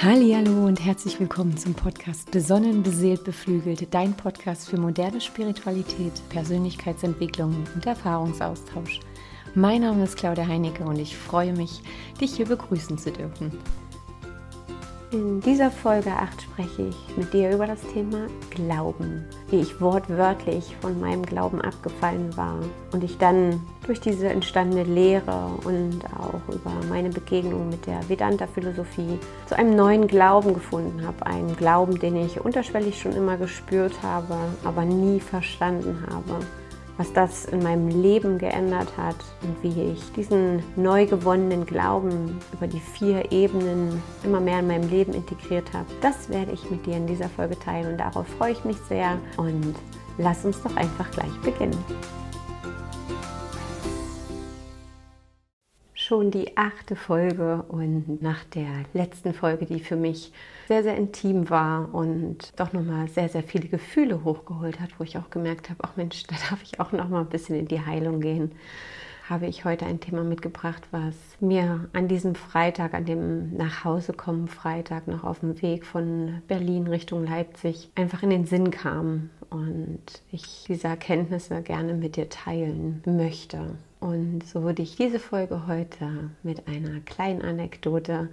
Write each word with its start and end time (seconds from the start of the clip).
Hallo 0.00 0.64
und 0.64 0.78
herzlich 0.78 1.18
willkommen 1.18 1.56
zum 1.56 1.74
Podcast 1.74 2.30
Besonnen, 2.30 2.84
beseelt, 2.84 3.24
beflügelt, 3.24 3.92
dein 3.92 4.16
Podcast 4.16 4.68
für 4.68 4.78
moderne 4.78 5.20
Spiritualität, 5.20 6.12
Persönlichkeitsentwicklung 6.28 7.66
und 7.74 7.84
Erfahrungsaustausch. 7.84 9.00
Mein 9.56 9.80
Name 9.80 10.04
ist 10.04 10.16
Claudia 10.16 10.46
Heinecke 10.46 10.84
und 10.84 11.00
ich 11.00 11.16
freue 11.16 11.52
mich, 11.52 11.82
dich 12.20 12.36
hier 12.36 12.46
begrüßen 12.46 12.96
zu 12.96 13.10
dürfen. 13.10 13.50
In 15.10 15.40
dieser 15.40 15.70
Folge 15.70 16.10
8 16.10 16.42
spreche 16.42 16.82
ich 16.82 17.16
mit 17.16 17.32
dir 17.32 17.50
über 17.50 17.66
das 17.66 17.80
Thema 17.94 18.26
Glauben, 18.50 19.24
wie 19.48 19.60
ich 19.60 19.80
wortwörtlich 19.80 20.76
von 20.82 21.00
meinem 21.00 21.24
Glauben 21.24 21.62
abgefallen 21.62 22.36
war 22.36 22.58
und 22.92 23.02
ich 23.02 23.16
dann 23.16 23.58
durch 23.86 24.02
diese 24.02 24.28
entstandene 24.28 24.84
Lehre 24.84 25.48
und 25.64 26.00
auch 26.18 26.54
über 26.54 26.72
meine 26.90 27.08
Begegnung 27.08 27.70
mit 27.70 27.86
der 27.86 28.06
Vedanta-Philosophie 28.06 29.18
zu 29.46 29.56
einem 29.56 29.76
neuen 29.76 30.08
Glauben 30.08 30.52
gefunden 30.52 31.06
habe. 31.06 31.24
Einen 31.24 31.56
Glauben, 31.56 31.98
den 31.98 32.16
ich 32.16 32.38
unterschwellig 32.44 33.00
schon 33.00 33.12
immer 33.12 33.38
gespürt 33.38 33.94
habe, 34.02 34.36
aber 34.62 34.84
nie 34.84 35.20
verstanden 35.20 36.06
habe 36.10 36.44
was 36.98 37.12
das 37.12 37.46
in 37.46 37.62
meinem 37.62 37.88
Leben 37.88 38.38
geändert 38.38 38.88
hat 38.98 39.16
und 39.42 39.62
wie 39.62 39.92
ich 39.92 40.12
diesen 40.12 40.62
neu 40.76 41.06
gewonnenen 41.06 41.64
Glauben 41.64 42.38
über 42.52 42.66
die 42.66 42.80
vier 42.80 43.32
Ebenen 43.32 44.02
immer 44.24 44.40
mehr 44.40 44.58
in 44.58 44.66
meinem 44.66 44.90
Leben 44.90 45.14
integriert 45.14 45.72
habe. 45.72 45.86
Das 46.02 46.28
werde 46.28 46.52
ich 46.52 46.70
mit 46.70 46.84
dir 46.84 46.96
in 46.96 47.06
dieser 47.06 47.28
Folge 47.28 47.58
teilen 47.58 47.92
und 47.92 47.98
darauf 47.98 48.26
freue 48.36 48.52
ich 48.52 48.64
mich 48.64 48.76
sehr 48.88 49.16
und 49.36 49.74
lass 50.18 50.44
uns 50.44 50.60
doch 50.62 50.76
einfach 50.76 51.10
gleich 51.12 51.40
beginnen. 51.42 51.78
Schon 56.08 56.30
die 56.30 56.56
achte 56.56 56.96
Folge 56.96 57.64
und 57.68 58.22
nach 58.22 58.42
der 58.44 58.84
letzten 58.94 59.34
Folge, 59.34 59.66
die 59.66 59.78
für 59.78 59.96
mich 59.96 60.32
sehr, 60.66 60.82
sehr 60.82 60.96
intim 60.96 61.50
war 61.50 61.94
und 61.94 62.58
doch 62.58 62.72
nochmal 62.72 63.08
sehr, 63.08 63.28
sehr 63.28 63.42
viele 63.42 63.68
Gefühle 63.68 64.24
hochgeholt 64.24 64.80
hat, 64.80 64.98
wo 64.98 65.04
ich 65.04 65.18
auch 65.18 65.28
gemerkt 65.28 65.68
habe, 65.68 65.80
ach 65.82 65.96
Mensch, 65.96 66.22
da 66.26 66.36
darf 66.48 66.62
ich 66.62 66.80
auch 66.80 66.92
nochmal 66.92 67.24
ein 67.24 67.28
bisschen 67.28 67.56
in 67.56 67.68
die 67.68 67.84
Heilung 67.84 68.20
gehen, 68.20 68.52
habe 69.28 69.46
ich 69.48 69.66
heute 69.66 69.84
ein 69.84 70.00
Thema 70.00 70.24
mitgebracht, 70.24 70.82
was 70.92 71.14
mir 71.40 71.90
an 71.92 72.08
diesem 72.08 72.34
Freitag, 72.34 72.94
an 72.94 73.04
dem 73.04 73.54
Nachhausekommen 73.54 74.48
Freitag 74.48 75.08
noch 75.08 75.24
auf 75.24 75.40
dem 75.40 75.60
Weg 75.60 75.84
von 75.84 76.40
Berlin 76.48 76.86
Richtung 76.86 77.26
Leipzig 77.26 77.90
einfach 77.94 78.22
in 78.22 78.30
den 78.30 78.46
Sinn 78.46 78.70
kam 78.70 79.28
und 79.50 80.00
ich 80.30 80.64
diese 80.68 80.88
Erkenntnisse 80.88 81.62
gerne 81.62 81.94
mit 81.94 82.16
dir 82.16 82.28
teilen 82.28 83.02
möchte. 83.06 83.76
Und 84.00 84.44
so 84.46 84.62
würde 84.62 84.82
ich 84.82 84.96
diese 84.96 85.18
Folge 85.18 85.66
heute 85.66 86.30
mit 86.42 86.68
einer 86.68 87.00
kleinen 87.00 87.42
Anekdote 87.42 88.28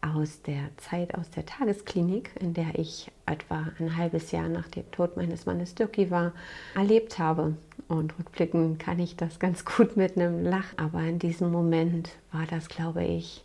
aus 0.00 0.40
der 0.42 0.70
Zeit 0.78 1.14
aus 1.14 1.30
der 1.30 1.44
Tagesklinik, 1.44 2.30
in 2.40 2.54
der 2.54 2.78
ich 2.78 3.10
etwa 3.26 3.66
ein 3.78 3.96
halbes 3.96 4.32
Jahr 4.32 4.48
nach 4.48 4.68
dem 4.68 4.90
Tod 4.92 5.16
meines 5.16 5.44
Mannes 5.44 5.74
Dirki 5.74 6.10
war, 6.10 6.32
erlebt 6.74 7.18
habe. 7.18 7.54
Und 7.88 8.18
rückblickend 8.18 8.78
kann 8.78 8.98
ich 8.98 9.16
das 9.16 9.38
ganz 9.38 9.64
gut 9.64 9.96
mit 9.96 10.16
einem 10.16 10.42
Lach, 10.42 10.72
aber 10.76 11.02
in 11.02 11.18
diesem 11.18 11.50
Moment 11.50 12.10
war 12.32 12.46
das, 12.46 12.68
glaube 12.68 13.04
ich, 13.04 13.44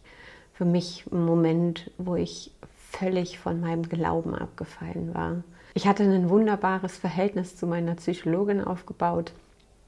für 0.54 0.66
mich 0.66 1.06
ein 1.12 1.26
Moment, 1.26 1.92
wo 1.98 2.16
ich 2.16 2.52
völlig 2.92 3.38
von 3.38 3.60
meinem 3.60 3.90
Glauben 3.90 4.34
abgefallen 4.34 5.14
war. 5.14 5.44
Ich 5.76 5.86
hatte 5.86 6.02
ein 6.04 6.30
wunderbares 6.30 6.98
Verhältnis 6.98 7.56
zu 7.56 7.68
meiner 7.68 7.94
Psychologin 7.96 8.64
aufgebaut 8.64 9.34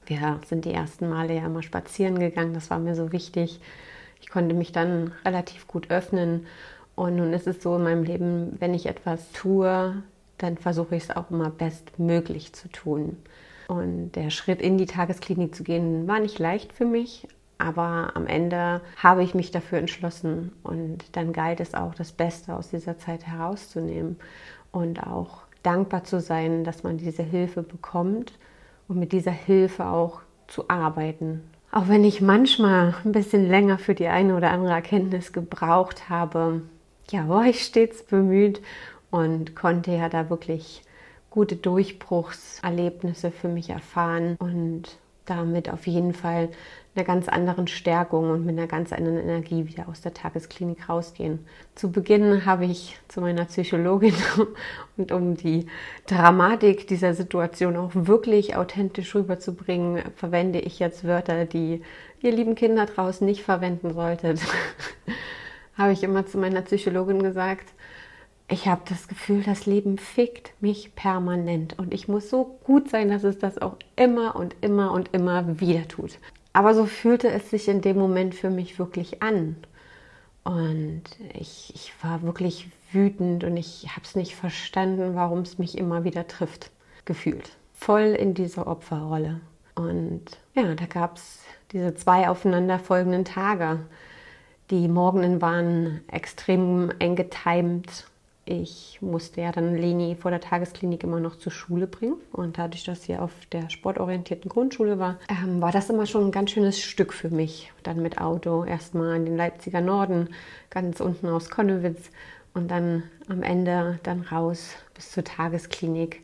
wir 0.08 0.40
sind 0.46 0.66
die 0.66 0.74
ersten 0.74 1.10
Male 1.10 1.36
ja 1.36 1.46
immer 1.46 1.62
spazieren 1.62 2.18
gegangen, 2.18 2.54
das 2.54 2.70
war 2.70 2.80
mir 2.80 2.96
so 2.96 3.12
wichtig. 3.12 3.60
Ich 4.22 4.30
konnte 4.30 4.56
mich 4.56 4.72
dann 4.72 5.12
relativ 5.26 5.68
gut 5.68 5.92
öffnen. 5.92 6.48
Und 6.96 7.18
nun 7.18 7.34
ist 7.34 7.46
es 7.46 7.62
so 7.62 7.76
in 7.76 7.84
meinem 7.84 8.04
Leben, 8.04 8.56
wenn 8.60 8.74
ich 8.74 8.88
etwas 8.88 9.32
tue, 9.32 10.02
dann 10.40 10.58
versuche 10.58 10.96
ich 10.96 11.04
es 11.04 11.16
auch 11.16 11.30
immer 11.30 11.50
bestmöglich 11.50 12.54
zu 12.54 12.70
tun. 12.70 13.18
Und 13.68 14.14
der 14.14 14.30
Schritt 14.30 14.62
in 14.62 14.78
die 14.78 14.86
Tagesklinik 14.86 15.54
zu 15.54 15.64
gehen, 15.64 16.08
war 16.08 16.20
nicht 16.20 16.40
leicht 16.40 16.74
für 16.74 16.86
mich, 16.86 17.28
aber 17.58 18.12
am 18.16 18.26
Ende 18.26 18.82
habe 18.96 19.24
ich 19.24 19.36
mich 19.36 19.52
dafür 19.52 19.78
entschlossen. 19.78 20.54
Und 20.64 21.04
dann 21.12 21.34
galt 21.34 21.60
es 21.60 21.74
auch, 21.74 21.94
das 21.94 22.14
Beste 22.14 22.56
aus 22.56 22.70
dieser 22.70 22.98
Zeit 22.98 23.28
herauszunehmen 23.28 24.18
und 24.72 25.04
auch 25.04 25.47
dankbar 25.68 26.06
zu 26.06 26.22
sein, 26.22 26.64
dass 26.64 26.84
man 26.84 26.98
diese 26.98 27.24
Hilfe 27.24 27.62
bekommt 27.62 28.32
und 28.88 28.98
mit 28.98 29.12
dieser 29.12 29.32
Hilfe 29.32 29.86
auch 29.86 30.22
zu 30.48 30.70
arbeiten. 30.70 31.44
Auch 31.74 31.90
wenn 31.90 32.06
ich 32.06 32.22
manchmal 32.22 32.96
ein 33.04 33.12
bisschen 33.12 33.50
länger 33.50 33.78
für 33.78 33.94
die 33.94 34.08
eine 34.08 34.38
oder 34.38 34.52
andere 34.52 34.72
Erkenntnis 34.72 35.34
gebraucht 35.34 36.10
habe, 36.10 36.62
ja, 37.12 37.28
war 37.28 37.46
ich 37.46 37.64
stets 37.64 38.04
bemüht 38.04 38.62
und 39.12 39.58
konnte 39.58 39.92
ja 39.92 40.08
da 40.08 40.30
wirklich 40.30 40.84
gute 41.30 41.58
Durchbruchserlebnisse 41.58 43.32
für 43.32 43.50
mich 43.50 43.70
erfahren 43.70 44.38
und 44.40 44.98
damit 45.26 45.70
auf 45.70 45.86
jeden 45.86 46.14
Fall 46.14 46.48
einer 46.98 47.06
ganz 47.06 47.30
anderen 47.30 47.68
Stärkung 47.68 48.32
und 48.32 48.46
mit 48.46 48.58
einer 48.58 48.68
ganz 48.68 48.92
anderen 48.92 49.20
Energie 49.20 49.68
wieder 49.68 49.88
aus 49.88 50.02
der 50.02 50.14
Tagesklinik 50.14 50.90
rausgehen. 50.90 51.46
Zu 51.76 51.92
Beginn 51.92 52.46
habe 52.46 52.66
ich 52.66 52.98
zu 53.08 53.22
meiner 53.22 53.46
Psychologin 53.46 54.16
und 54.98 55.12
um 55.12 55.36
die 55.38 55.68
Dramatik 56.08 56.88
dieser 56.88 57.14
Situation 57.14 57.78
auch 57.78 57.92
wirklich 57.94 58.56
authentisch 58.56 59.14
rüberzubringen, 59.16 60.02
verwende 60.16 60.60
ich 60.60 60.80
jetzt 60.80 61.06
Wörter, 61.06 61.46
die 61.46 61.82
ihr 62.22 62.32
lieben 62.32 62.56
Kinder 62.56 62.86
draußen 62.86 63.26
nicht 63.26 63.44
verwenden 63.44 63.94
solltet. 63.94 64.42
habe 65.78 65.94
ich 65.94 66.04
immer 66.04 66.26
zu 66.26 66.38
meiner 66.38 66.62
Psychologin 66.62 67.22
gesagt, 67.22 67.68
ich 68.50 68.68
habe 68.68 68.82
das 68.88 69.08
Gefühl, 69.08 69.44
das 69.44 69.66
Leben 69.66 69.98
fickt 69.98 70.54
mich 70.62 70.96
permanent 70.96 71.78
und 71.78 71.94
ich 71.94 72.08
muss 72.08 72.30
so 72.30 72.58
gut 72.64 72.90
sein, 72.90 73.10
dass 73.10 73.24
es 73.24 73.38
das 73.40 73.58
auch 73.58 73.76
immer 73.98 74.38
und 74.38 74.56
immer 74.62 74.94
und 74.94 75.14
immer 75.14 75.60
wieder 75.60 75.88
tut. 75.88 76.18
Aber 76.54 76.74
so 76.74 76.86
fühlte 76.86 77.30
es 77.30 77.50
sich 77.50 77.68
in 77.68 77.82
dem 77.82 77.98
Moment 77.98 78.36
für 78.36 78.50
mich 78.50 78.80
wirklich 78.80 79.22
an. 79.22 79.56
Und 80.44 81.04
ich, 81.34 81.74
ich 81.76 81.94
war 82.02 82.22
wirklich 82.24 82.70
wütend 82.92 83.44
und 83.44 83.58
ich 83.58 83.90
habe 83.90 84.02
es 84.04 84.16
nicht 84.16 84.36
verstanden, 84.36 85.14
warum 85.14 85.40
es 85.40 85.58
mich 85.58 85.78
immer 85.78 86.04
wieder 86.04 86.28
trifft, 86.28 86.72
gefühlt. 87.06 87.52
Voll 87.74 88.16
in 88.18 88.34
dieser 88.34 88.66
Opferrolle. 88.66 89.42
Und 89.76 90.24
ja, 90.56 90.74
da 90.74 90.86
gab 90.86 91.18
es 91.18 91.42
diese 91.72 91.94
zwei 91.96 92.30
aufeinanderfolgenden 92.30 93.26
Tage. 93.26 93.80
Die 94.70 94.88
Morgenen 94.88 95.42
waren 95.42 96.02
extrem 96.08 96.92
eng 97.00 97.16
getimt 97.16 98.08
ich 98.48 99.00
musste 99.02 99.42
ja 99.42 99.52
dann 99.52 99.76
Leni 99.76 100.16
vor 100.16 100.32
der 100.32 100.40
Tagesklinik 100.40 101.04
immer 101.04 101.20
noch 101.20 101.38
zur 101.38 101.52
Schule 101.52 101.88
bringen. 101.88 102.16
Und 102.32 102.58
dadurch, 102.58 102.84
dass 102.84 103.04
sie 103.04 103.18
auf 103.18 103.32
der 103.52 103.70
sportorientierten 103.70 104.50
Grundschule 104.50 105.00
war, 105.00 105.20
ähm, 105.30 105.62
war 105.62 105.72
das 105.72 105.90
immer 105.90 106.06
schon 106.06 106.26
ein 106.26 106.32
ganz 106.32 106.52
schönes 106.52 106.82
Stück 106.82 107.14
für 107.14 107.30
mich. 107.30 107.72
Dann 107.84 108.02
mit 108.02 108.20
Auto 108.20 108.64
erstmal 108.64 109.18
in 109.18 109.26
den 109.26 109.38
Leipziger 109.38 109.82
Norden, 109.82 110.30
ganz 110.70 111.00
unten 111.00 111.28
aus 111.28 111.50
Konnewitz 111.50 112.10
und 112.54 112.72
dann 112.72 113.04
am 113.28 113.44
Ende 113.44 114.00
dann 114.04 114.22
raus 114.22 114.76
bis 114.94 115.12
zur 115.12 115.24
Tagesklinik. 115.24 116.24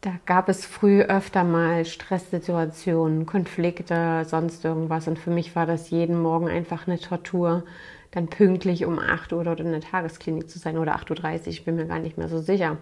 Da 0.00 0.12
gab 0.26 0.48
es 0.48 0.64
früh 0.64 1.02
öfter 1.02 1.42
mal 1.42 1.84
Stresssituationen, 1.84 3.26
Konflikte, 3.26 4.24
sonst 4.24 4.64
irgendwas. 4.64 5.08
Und 5.08 5.18
für 5.18 5.30
mich 5.30 5.56
war 5.56 5.66
das 5.66 5.90
jeden 5.90 6.20
Morgen 6.20 6.48
einfach 6.48 6.86
eine 6.86 7.00
Tortur 7.00 7.64
dann 8.10 8.28
pünktlich 8.28 8.84
um 8.84 8.98
8 8.98 9.32
Uhr 9.32 9.44
dort 9.44 9.60
in 9.60 9.70
der 9.70 9.80
Tagesklinik 9.80 10.48
zu 10.48 10.58
sein 10.58 10.78
oder 10.78 10.96
8.30 10.96 11.40
Uhr, 11.40 11.46
ich 11.48 11.64
bin 11.64 11.76
mir 11.76 11.86
gar 11.86 11.98
nicht 11.98 12.18
mehr 12.18 12.28
so 12.28 12.40
sicher. 12.40 12.78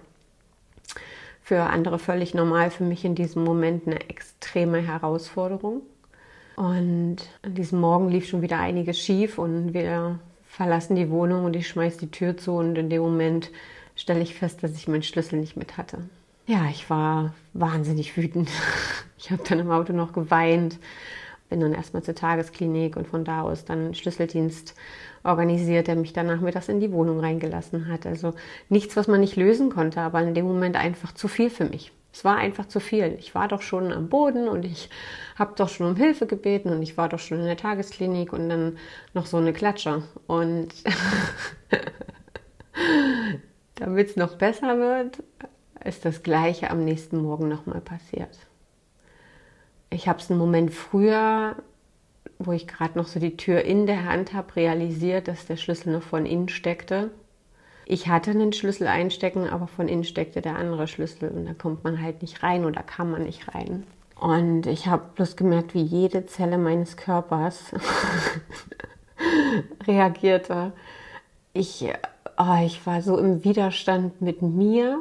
Für 1.43 1.65
andere 1.65 1.99
völlig 1.99 2.35
normal, 2.35 2.71
für 2.71 2.85
mich 2.85 3.05
in 3.05 3.15
diesem 3.15 3.45
Moment 3.45 3.87
eine 3.87 4.09
extreme 4.09 4.79
Herausforderung. 4.79 5.83
Und 6.57 7.19
an 7.43 7.55
diesem 7.55 7.81
Morgen 7.81 8.09
lief 8.09 8.29
schon 8.29 8.43
wieder 8.43 8.59
einiges 8.59 8.99
schief 8.99 9.39
und 9.39 9.75
wir 9.75 10.19
verlassen 10.47 10.97
die 10.97 11.11
Wohnung 11.11 11.45
und 11.45 11.55
ich 11.55 11.69
schmeiße 11.69 11.99
die 11.99 12.11
Tür 12.11 12.37
zu 12.37 12.53
und 12.53 12.77
in 12.79 12.89
dem 12.89 13.03
Moment 13.03 13.51
stelle 13.95 14.23
ich 14.23 14.35
fest, 14.35 14.63
dass 14.63 14.73
ich 14.73 14.89
meinen 14.89 15.03
Schlüssel 15.03 15.39
nicht 15.39 15.57
mit 15.57 15.77
hatte. 15.77 15.99
Ja, 16.47 16.67
ich 16.71 16.89
war 16.89 17.35
wahnsinnig 17.53 18.17
wütend. 18.17 18.51
Ich 19.19 19.31
habe 19.31 19.43
dann 19.49 19.59
im 19.59 19.71
Auto 19.71 19.95
noch 19.95 20.13
geweint, 20.13 20.79
bin 21.49 21.59
dann 21.59 21.73
erstmal 21.73 22.03
zur 22.03 22.15
Tagesklinik 22.15 22.97
und 22.97 23.09
von 23.09 23.25
da 23.25 23.41
aus 23.41 23.65
dann 23.65 23.95
Schlüsseldienst 23.95 24.75
organisiert, 25.27 25.89
der 25.89 25.97
mich 25.97 26.13
dann 26.13 26.27
nachmittags 26.27 26.69
in 26.69 26.81
die 26.81 26.93
Wohnung 26.93 27.21
reingelassen 27.21 27.89
hat. 27.89 28.07
Also 28.07 28.35
nichts, 28.69 28.97
was 28.97 29.09
man 29.09 29.21
nicht 29.21 29.37
lösen 29.37 29.71
konnte, 29.71 30.01
aber 30.01 30.23
in 30.23 30.35
dem 30.35 30.47
Moment 30.47 30.77
einfach 30.77 31.13
zu 31.13 31.29
viel 31.29 31.51
für 31.51 31.65
mich. 31.65 31.93
Es 32.13 32.25
war 32.25 32.37
einfach 32.37 32.67
zu 32.67 32.81
viel. 32.81 33.17
Ich 33.19 33.35
war 33.35 33.47
doch 33.47 33.61
schon 33.61 33.93
am 33.93 34.09
Boden 34.09 34.49
und 34.49 34.65
ich 34.65 34.89
habe 35.35 35.53
doch 35.55 35.69
schon 35.69 35.87
um 35.87 35.97
Hilfe 35.97 36.27
gebeten 36.27 36.71
und 36.71 36.81
ich 36.81 36.97
war 36.97 37.11
doch 37.11 37.19
schon 37.19 37.41
in 37.41 37.45
der 37.45 37.59
Tagesklinik 37.59 38.33
und 38.33 38.49
dann 38.49 38.79
noch 39.13 39.27
so 39.27 39.37
eine 39.37 39.53
Klatsche. 39.53 40.03
Und 40.27 40.73
damit 43.75 44.09
es 44.09 44.17
noch 44.17 44.37
besser 44.37 44.79
wird, 44.79 45.23
ist 45.85 46.07
das 46.07 46.23
Gleiche 46.23 46.71
am 46.71 46.85
nächsten 46.85 47.19
Morgen 47.19 47.49
nochmal 47.49 47.83
passiert. 47.83 48.39
Ich 49.91 50.09
habe 50.09 50.19
es 50.19 50.31
einen 50.31 50.39
Moment 50.39 50.73
früher 50.73 51.57
wo 52.39 52.53
ich 52.53 52.67
gerade 52.67 52.99
noch 52.99 53.07
so 53.07 53.21
die 53.21 53.37
Tür 53.37 53.63
in 53.63 53.87
der 53.87 54.05
Hand 54.05 54.33
habe, 54.33 54.57
realisiert, 54.57 55.29
dass 55.29 55.47
der 55.47 55.57
Schlüssel 55.57 55.93
noch 55.93 56.03
von 56.03 56.27
innen 56.27 56.49
steckte. 56.49 57.11
Ich 57.85 58.09
hatte 58.09 58.33
einen 58.33 58.53
Schlüssel 58.53 58.89
einstecken, 58.89 59.49
aber 59.49 59.69
von 59.69 59.89
innen 59.89 60.05
steckte 60.05 60.43
der 60.43 60.57
andere 60.57 60.89
Schlüssel 60.89 61.31
und 61.31 61.47
da 61.47 61.55
kommt 61.55 61.85
man 61.85 62.03
halt 62.03 62.23
nicht 62.23 62.43
rein 62.43 62.65
oder 62.65 62.83
kann 62.83 63.11
man 63.11 63.23
nicht 63.23 63.55
rein. 63.55 63.85
Und 64.19 64.67
ich 64.67 64.87
habe 64.87 65.05
bloß 65.15 65.37
gemerkt, 65.37 65.75
wie 65.75 65.83
jede 65.83 66.27
Zelle 66.27 66.59
meines 66.59 66.97
Körpers 66.97 67.73
reagierte. 69.87 70.73
Ich, 71.53 71.87
oh, 72.39 72.65
ich 72.65 72.85
war 72.87 73.03
so 73.03 73.19
im 73.19 73.45
Widerstand 73.45 74.21
mit 74.21 74.43
mir, 74.43 74.99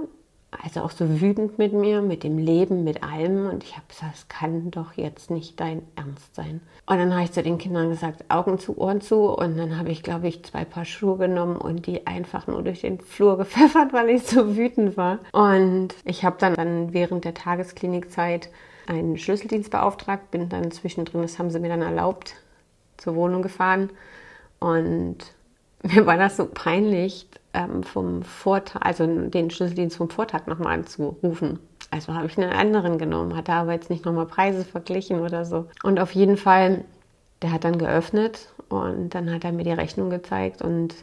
also 0.63 0.81
auch 0.81 0.91
so 0.91 1.21
wütend 1.21 1.57
mit 1.57 1.73
mir, 1.73 2.01
mit 2.01 2.23
dem 2.23 2.37
Leben, 2.37 2.83
mit 2.83 3.03
allem. 3.03 3.47
Und 3.47 3.63
ich 3.63 3.75
habe 3.75 3.85
gesagt, 3.87 4.13
das 4.13 4.27
kann 4.27 4.71
doch 4.71 4.93
jetzt 4.93 5.29
nicht 5.29 5.59
dein 5.59 5.81
Ernst 5.95 6.35
sein. 6.35 6.61
Und 6.85 6.97
dann 6.97 7.13
habe 7.13 7.23
ich 7.23 7.31
zu 7.31 7.41
den 7.41 7.57
Kindern 7.57 7.89
gesagt, 7.89 8.25
Augen 8.29 8.59
zu, 8.59 8.77
Ohren 8.77 9.01
zu. 9.01 9.29
Und 9.29 9.57
dann 9.57 9.77
habe 9.77 9.89
ich, 9.89 10.03
glaube 10.03 10.27
ich, 10.27 10.43
zwei 10.43 10.65
Paar 10.65 10.85
Schuhe 10.85 11.17
genommen 11.17 11.57
und 11.57 11.87
die 11.87 12.05
einfach 12.07 12.47
nur 12.47 12.63
durch 12.63 12.81
den 12.81 12.99
Flur 12.99 13.37
gepfeffert, 13.39 13.93
weil 13.93 14.09
ich 14.09 14.23
so 14.23 14.55
wütend 14.55 14.97
war. 14.97 15.19
Und 15.31 15.89
ich 16.03 16.23
habe 16.23 16.37
dann, 16.39 16.55
dann 16.55 16.93
während 16.93 17.25
der 17.25 17.33
Tagesklinikzeit 17.33 18.49
einen 18.87 19.17
Schlüsseldienst 19.17 19.71
beauftragt, 19.71 20.31
bin 20.31 20.49
dann 20.49 20.71
zwischendrin, 20.71 21.21
das 21.21 21.39
haben 21.39 21.49
sie 21.49 21.59
mir 21.59 21.69
dann 21.69 21.81
erlaubt, 21.81 22.35
zur 22.97 23.15
Wohnung 23.15 23.41
gefahren. 23.41 23.89
Und 24.59 25.17
mir 25.83 26.05
war 26.05 26.17
das 26.17 26.37
so 26.37 26.45
peinlich, 26.45 27.27
ähm, 27.55 27.83
vom 27.83 28.23
Vortag, 28.23 28.81
also 28.83 29.07
den 29.07 29.49
Schlüsseldienst 29.49 29.97
vom 29.97 30.09
Vortag 30.09 30.47
nochmal 30.47 30.73
anzurufen. 30.73 31.59
Also 31.91 32.13
habe 32.13 32.27
ich 32.27 32.37
einen 32.37 32.51
anderen 32.51 32.97
genommen, 32.97 33.35
hatte 33.35 33.53
aber 33.53 33.73
jetzt 33.73 33.89
nicht 33.89 34.05
nochmal 34.05 34.25
Preise 34.25 34.65
verglichen 34.65 35.21
oder 35.21 35.45
so. 35.45 35.67
Und 35.83 35.99
auf 35.99 36.11
jeden 36.11 36.37
Fall, 36.37 36.83
der 37.41 37.51
hat 37.51 37.63
dann 37.63 37.77
geöffnet 37.77 38.49
und 38.69 39.15
dann 39.15 39.31
hat 39.31 39.43
er 39.43 39.51
mir 39.51 39.63
die 39.63 39.71
Rechnung 39.71 40.09
gezeigt 40.09 40.61
und 40.61 40.95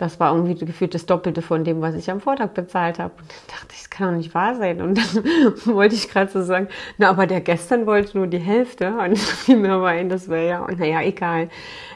das 0.00 0.18
war 0.18 0.34
irgendwie 0.34 0.54
gefühlt 0.54 0.94
das 0.94 1.04
Doppelte 1.04 1.42
von 1.42 1.62
dem, 1.62 1.82
was 1.82 1.94
ich 1.94 2.10
am 2.10 2.20
Vortag 2.20 2.54
bezahlt 2.54 2.98
habe. 2.98 3.12
Und 3.18 3.30
dann 3.30 3.58
dachte 3.58 3.74
ich, 3.74 3.80
das 3.80 3.90
kann 3.90 4.10
doch 4.10 4.16
nicht 4.16 4.34
wahr 4.34 4.54
sein. 4.54 4.80
Und 4.80 4.96
dann 4.96 5.24
wollte 5.66 5.94
ich 5.94 6.08
gerade 6.08 6.30
so 6.30 6.42
sagen, 6.42 6.68
na, 6.96 7.10
aber 7.10 7.26
der 7.26 7.42
gestern 7.42 7.84
wollte 7.84 8.16
nur 8.16 8.26
die 8.26 8.38
Hälfte. 8.38 8.94
Und 8.96 9.18
fiel 9.18 9.58
mir 9.58 9.72
aber 9.72 9.88
ein, 9.88 10.08
das 10.08 10.28
wäre 10.28 10.48
ja, 10.48 10.66
naja, 10.74 11.02
egal. 11.02 11.50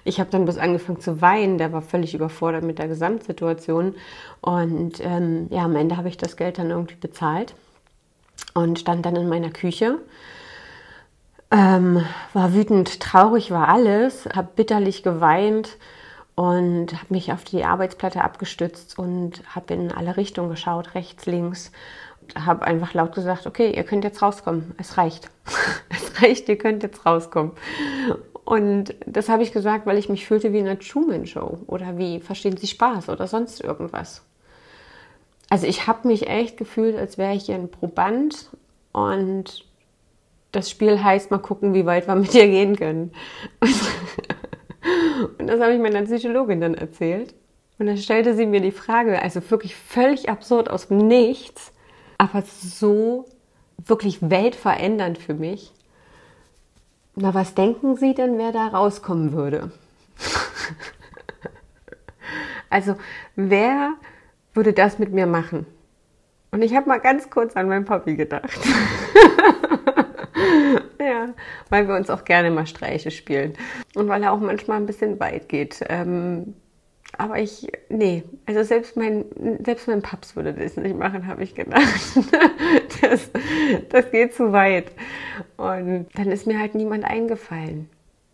Ich 0.05 0.21
habe 0.21 0.31
dann 0.31 0.45
bloß 0.45 0.59
angefangen 0.59 1.01
zu 1.01 1.21
weinen. 1.21 1.59
Der 1.59 1.73
war 1.73 1.83
völlig 1.83 2.15
überfordert 2.15 2.63
mit 2.63 2.79
der 2.79 2.89
Gesamtsituation. 2.89 3.95
Und 4.41 5.01
ähm, 5.01 5.49
ja, 5.51 5.65
am 5.65 5.77
Ende 5.77 5.97
habe 5.97 6.09
ich 6.09 6.19
das 6.19 6.37
Geld 6.37 6.59
dann 6.59 6.71
irgendwie 6.71 6.97
bezahlt 6.97 7.55
und 8.53 8.79
stand 8.79 9.07
dann 9.07 9.17
in 9.17 9.29
meiner 9.29 9.51
Küche. 9.51 9.99
Ähm, 11.51 12.05
war 12.33 12.55
wütend, 12.55 13.01
traurig 13.01 13.51
war 13.51 13.69
alles, 13.69 14.29
habe 14.35 14.49
bitterlich 14.57 15.03
geweint 15.03 15.77
und 16.35 16.93
habe 16.93 17.07
mich 17.11 17.33
auf 17.33 17.45
die 17.45 17.65
Arbeitsplatte 17.65 18.25
abgestützt 18.25 18.99
und 18.99 19.43
habe 19.55 19.75
in 19.75 19.93
alle 19.93 20.17
Richtungen 20.17 20.51
geschaut, 20.51 20.95
rechts, 20.95 21.27
links. 21.27 21.71
Habe 22.35 22.65
einfach 22.65 22.95
laut 22.95 23.15
gesagt, 23.15 23.47
okay, 23.47 23.71
ihr 23.71 23.85
könnt 23.85 24.03
jetzt 24.03 24.23
rauskommen, 24.23 24.75
es 24.79 24.97
reicht. 24.97 25.31
es 25.91 26.23
reicht, 26.23 26.49
ihr 26.49 26.59
könnt 26.59 26.83
jetzt 26.83 27.05
rauskommen. 27.07 27.53
Und 28.45 28.95
das 29.07 29.29
habe 29.29 29.43
ich 29.43 29.53
gesagt, 29.53 29.87
weil 29.87 29.99
ich 29.99 30.09
mich 30.09 30.27
fühlte 30.27 30.53
wie 30.53 30.59
in 30.59 30.67
einer 30.67 30.79
Truman-Show 30.79 31.61
oder 31.67 31.97
wie 31.97 32.21
Verstehen 32.21 32.57
Sie 32.57 32.67
Spaß 32.67 33.09
oder 33.09 33.27
sonst 33.27 33.63
irgendwas. 33.63 34.23
Also 35.49 35.67
ich 35.67 35.87
habe 35.87 36.09
mich 36.09 36.29
echt 36.29 36.57
gefühlt, 36.57 36.97
als 36.97 37.17
wäre 37.17 37.35
ich 37.35 37.51
ein 37.51 37.71
Proband 37.71 38.51
und 38.93 39.65
das 40.53 40.71
Spiel 40.71 41.03
heißt, 41.03 41.31
mal 41.31 41.39
gucken, 41.39 41.75
wie 41.75 41.87
weit 41.87 42.07
wir 42.07 42.15
mit 42.15 42.33
dir 42.33 42.47
gehen 42.47 42.77
können. 42.77 43.13
Und 45.39 45.47
das 45.47 45.61
habe 45.61 45.75
ich 45.75 45.81
meiner 45.81 46.03
Psychologin 46.03 46.61
dann 46.61 46.75
erzählt. 46.75 47.35
Und 47.79 47.87
dann 47.87 47.97
stellte 47.97 48.35
sie 48.35 48.47
mir 48.47 48.61
die 48.61 48.71
Frage, 48.71 49.21
also 49.21 49.41
wirklich 49.51 49.75
völlig 49.75 50.29
absurd 50.29 50.71
aus 50.71 50.89
dem 50.89 50.99
Nichts, 50.99 51.73
aber 52.19 52.43
so 52.43 53.27
wirklich 53.85 54.19
weltverändernd 54.31 55.19
für 55.19 55.35
mich. 55.35 55.73
Na, 57.17 57.33
was 57.33 57.55
denken 57.55 57.97
Sie 57.97 58.15
denn, 58.15 58.39
wer 58.39 58.51
da 58.51 58.67
rauskommen 58.69 59.33
würde? 59.33 59.71
also, 62.71 62.97
wer 63.37 63.95
würde 64.53 64.73
das 64.73 64.99
mit 64.99 65.13
mir 65.13 65.27
machen? 65.27 65.67
Und 66.51 66.63
ich 66.63 66.75
habe 66.75 66.89
mal 66.89 66.99
ganz 66.99 67.31
kurz 67.31 67.57
an 67.57 67.69
meinen 67.69 67.85
Papi 67.85 68.17
gedacht. 68.17 68.51
ja, 71.01 71.29
weil 71.69 71.89
wir 71.89 71.95
uns 71.95 72.11
auch 72.11 72.25
gerne 72.25 72.51
mal 72.51 72.67
Streiche 72.67 73.11
spielen. 73.11 73.55
Und 73.95 74.09
weil 74.09 74.23
er 74.23 74.33
auch 74.33 74.41
manchmal 74.41 74.79
ein 74.79 74.87
bisschen 74.87 75.19
weit 75.21 75.49
geht. 75.49 75.85
Ähm, 75.89 76.55
aber 77.19 77.39
ich, 77.39 77.71
nee, 77.89 78.25
also 78.47 78.63
selbst 78.63 78.97
mein, 78.97 79.25
selbst 79.65 79.89
mein 79.89 80.03
Paps 80.03 80.37
würde 80.37 80.53
das 80.53 80.77
nicht 80.77 80.97
machen, 80.97 81.27
habe 81.27 81.43
ich 81.43 81.55
gedacht. 81.55 81.83
das, 83.01 83.31
das 83.91 84.11
geht 84.11 84.35
zu 84.35 84.53
weit. 84.53 84.93
Und 85.57 86.07
dann 86.15 86.31
ist 86.31 86.47
mir 86.47 86.59
halt 86.59 86.75
niemand 86.75 87.05
eingefallen. 87.05 87.89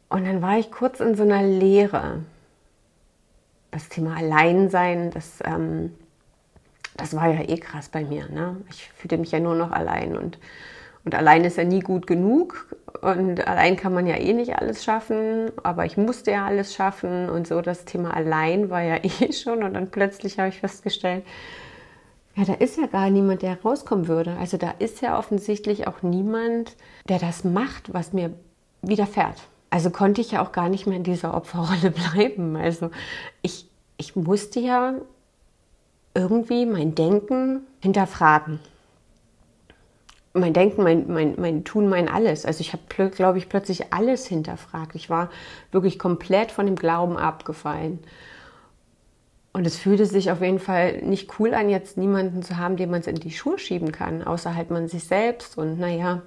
Und 0.09 0.27
dann 0.27 0.43
war 0.43 0.59
ich 0.59 0.71
kurz 0.71 1.01
in 1.01 1.15
so 1.15 1.23
einer 1.23 1.43
Leere. 1.43 2.21
Das 3.71 3.89
Thema 3.89 4.17
Alleinsein, 4.17 5.11
das, 5.11 5.39
ähm, 5.45 5.95
das 6.97 7.15
war 7.15 7.29
ja 7.29 7.43
eh 7.43 7.59
krass 7.59 7.89
bei 7.89 8.05
mir. 8.05 8.29
Ne? 8.29 8.57
Ich 8.71 8.91
fühlte 8.91 9.19
mich 9.19 9.31
ja 9.31 9.41
nur 9.41 9.55
noch 9.55 9.71
allein 9.71 10.17
und 10.17 10.39
und 11.05 11.15
allein 11.15 11.45
ist 11.45 11.57
ja 11.57 11.65
nie 11.65 11.81
gut 11.81 12.07
genug. 12.07 12.67
Und 13.01 13.47
allein 13.47 13.77
kann 13.77 13.95
man 13.95 14.07
ja 14.07 14.17
eh 14.17 14.33
nicht 14.33 14.57
alles 14.57 14.85
schaffen. 14.85 15.51
Aber 15.63 15.87
ich 15.87 15.97
musste 15.97 16.33
ja 16.33 16.47
alles 16.47 16.75
schaffen. 16.75 17.31
Und 17.31 17.47
so 17.47 17.63
das 17.63 17.85
Thema 17.85 18.15
allein 18.15 18.71
war 18.71 18.83
ja 18.83 18.97
eh 19.03 19.33
schon. 19.33 19.63
Und 19.63 19.75
dann 19.75 19.91
plötzlich 19.91 20.39
habe 20.39 20.49
ich 20.49 20.61
festgestellt, 20.61 21.25
ja, 22.37 22.45
da 22.45 22.55
ist 22.55 22.79
ja 22.79 22.87
gar 22.87 23.11
niemand, 23.11 23.43
der 23.43 23.61
rauskommen 23.61 24.09
würde. 24.09 24.37
Also 24.39 24.57
da 24.57 24.73
ist 24.79 25.01
ja 25.01 25.19
offensichtlich 25.19 25.87
auch 25.87 26.03
niemand, 26.03 26.77
der 27.09 27.19
das 27.19 27.45
macht, 27.45 27.93
was 27.93 28.13
mir 28.13 28.33
widerfährt. 28.83 29.43
Also 29.71 29.91
konnte 29.91 30.21
ich 30.21 30.33
ja 30.33 30.43
auch 30.43 30.53
gar 30.53 30.69
nicht 30.69 30.87
mehr 30.87 30.97
in 30.97 31.05
dieser 31.05 31.35
Opferrolle 31.35 31.91
bleiben. 32.15 32.57
Also 32.57 32.91
ich, 33.43 33.69
ich 33.97 34.17
musste 34.17 34.61
ja 34.61 34.95
irgendwie 36.15 36.67
mein 36.67 36.95
Denken 36.95 37.63
hinterfragen 37.81 38.61
mein 40.33 40.53
Denken, 40.53 40.83
mein, 40.83 41.07
mein, 41.09 41.35
mein 41.39 41.65
Tun, 41.65 41.89
mein 41.89 42.09
Alles. 42.09 42.45
Also 42.47 42.61
ich 42.61 42.73
habe, 42.73 43.11
glaube 43.11 43.39
ich, 43.39 43.49
plötzlich 43.49 43.93
alles 43.93 44.27
hinterfragt. 44.27 44.95
Ich 44.95 45.11
war 45.11 45.31
wirklich 45.73 45.99
komplett 45.99 46.53
von 46.53 46.67
dem 46.67 46.77
Glauben 46.77 47.17
abgefallen. 47.17 47.99
Und 49.53 49.67
es 49.67 49.77
fühlte 49.77 50.07
sich 50.07 50.31
auf 50.31 50.41
jeden 50.41 50.61
Fall 50.61 51.03
nicht 51.03 51.39
cool 51.39 51.55
an, 51.55 51.69
jetzt 51.69 51.97
niemanden 51.97 52.43
zu 52.43 52.57
haben, 52.57 52.77
dem 52.77 52.91
man 52.91 53.01
es 53.01 53.09
in 53.09 53.17
die 53.17 53.33
Schuhe 53.33 53.59
schieben 53.59 53.91
kann, 53.91 54.23
außer 54.23 54.55
halt 54.55 54.71
man 54.71 54.87
sich 54.87 55.05
selbst. 55.05 55.59
Und 55.59 55.81
naja, 55.81 56.23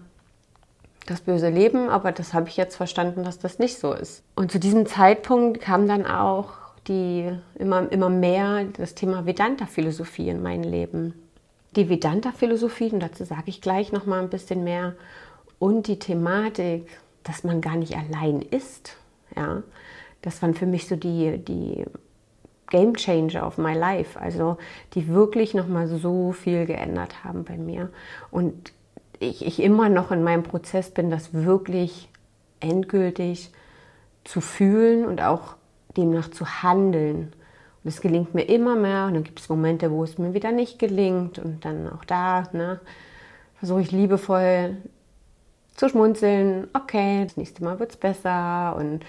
das 1.05 1.21
böse 1.21 1.49
Leben, 1.49 1.89
aber 1.89 2.11
das 2.11 2.33
habe 2.33 2.49
ich 2.49 2.57
jetzt 2.57 2.75
verstanden, 2.75 3.23
dass 3.23 3.39
das 3.39 3.59
nicht 3.59 3.79
so 3.79 3.93
ist. 3.93 4.23
Und 4.35 4.51
zu 4.51 4.59
diesem 4.59 4.85
Zeitpunkt 4.85 5.61
kam 5.61 5.87
dann 5.87 6.05
auch 6.05 6.49
die 6.89 7.31
immer, 7.55 7.89
immer 7.93 8.09
mehr 8.09 8.65
das 8.77 8.93
Thema 8.93 9.25
Vedanta-Philosophie 9.25 10.27
in 10.27 10.41
mein 10.41 10.63
Leben 10.63 11.13
die 11.75 11.89
Vedanta-Philosophie, 11.89 12.91
und 12.91 12.99
dazu 12.99 13.23
sage 13.23 13.43
ich 13.45 13.61
gleich 13.61 13.91
noch 13.91 14.05
mal 14.05 14.21
ein 14.21 14.29
bisschen 14.29 14.63
mehr, 14.63 14.95
und 15.59 15.87
die 15.87 15.99
Thematik, 15.99 16.87
dass 17.23 17.43
man 17.43 17.61
gar 17.61 17.75
nicht 17.75 17.95
allein 17.95 18.41
ist. 18.41 18.97
Ja, 19.35 19.63
das 20.21 20.41
waren 20.41 20.53
für 20.53 20.65
mich 20.65 20.87
so 20.87 20.95
die, 20.95 21.37
die 21.37 21.85
Game 22.69 22.95
Changer 22.95 23.45
of 23.45 23.57
my 23.57 23.73
life, 23.73 24.19
also 24.19 24.57
die 24.93 25.07
wirklich 25.07 25.53
noch 25.53 25.67
mal 25.67 25.87
so 25.87 26.31
viel 26.31 26.65
geändert 26.65 27.23
haben 27.23 27.43
bei 27.43 27.57
mir. 27.57 27.89
Und 28.31 28.73
ich, 29.19 29.45
ich 29.45 29.61
immer 29.61 29.89
noch 29.89 30.11
in 30.11 30.23
meinem 30.23 30.43
Prozess 30.43 30.89
bin, 30.89 31.09
das 31.09 31.33
wirklich 31.33 32.09
endgültig 32.59 33.51
zu 34.23 34.41
fühlen 34.41 35.05
und 35.05 35.21
auch 35.21 35.55
demnach 35.95 36.31
zu 36.31 36.63
handeln 36.63 37.33
und 37.83 37.89
es 37.89 38.01
gelingt 38.01 38.33
mir 38.33 38.43
immer 38.43 38.75
mehr 38.75 39.05
und 39.07 39.13
dann 39.13 39.23
gibt 39.23 39.39
es 39.39 39.49
Momente, 39.49 39.91
wo 39.91 40.03
es 40.03 40.17
mir 40.17 40.33
wieder 40.33 40.51
nicht 40.51 40.79
gelingt 40.79 41.39
und 41.39 41.65
dann 41.65 41.91
auch 41.91 42.05
da 42.05 42.43
ne, 42.53 42.79
versuche 43.59 43.81
ich 43.81 43.91
liebevoll 43.91 44.77
zu 45.75 45.89
schmunzeln. 45.89 46.67
Okay, 46.73 47.23
das 47.25 47.37
nächste 47.37 47.63
Mal 47.63 47.79
wird 47.79 47.91
es 47.91 47.97
besser 47.97 48.75
und 48.77 49.05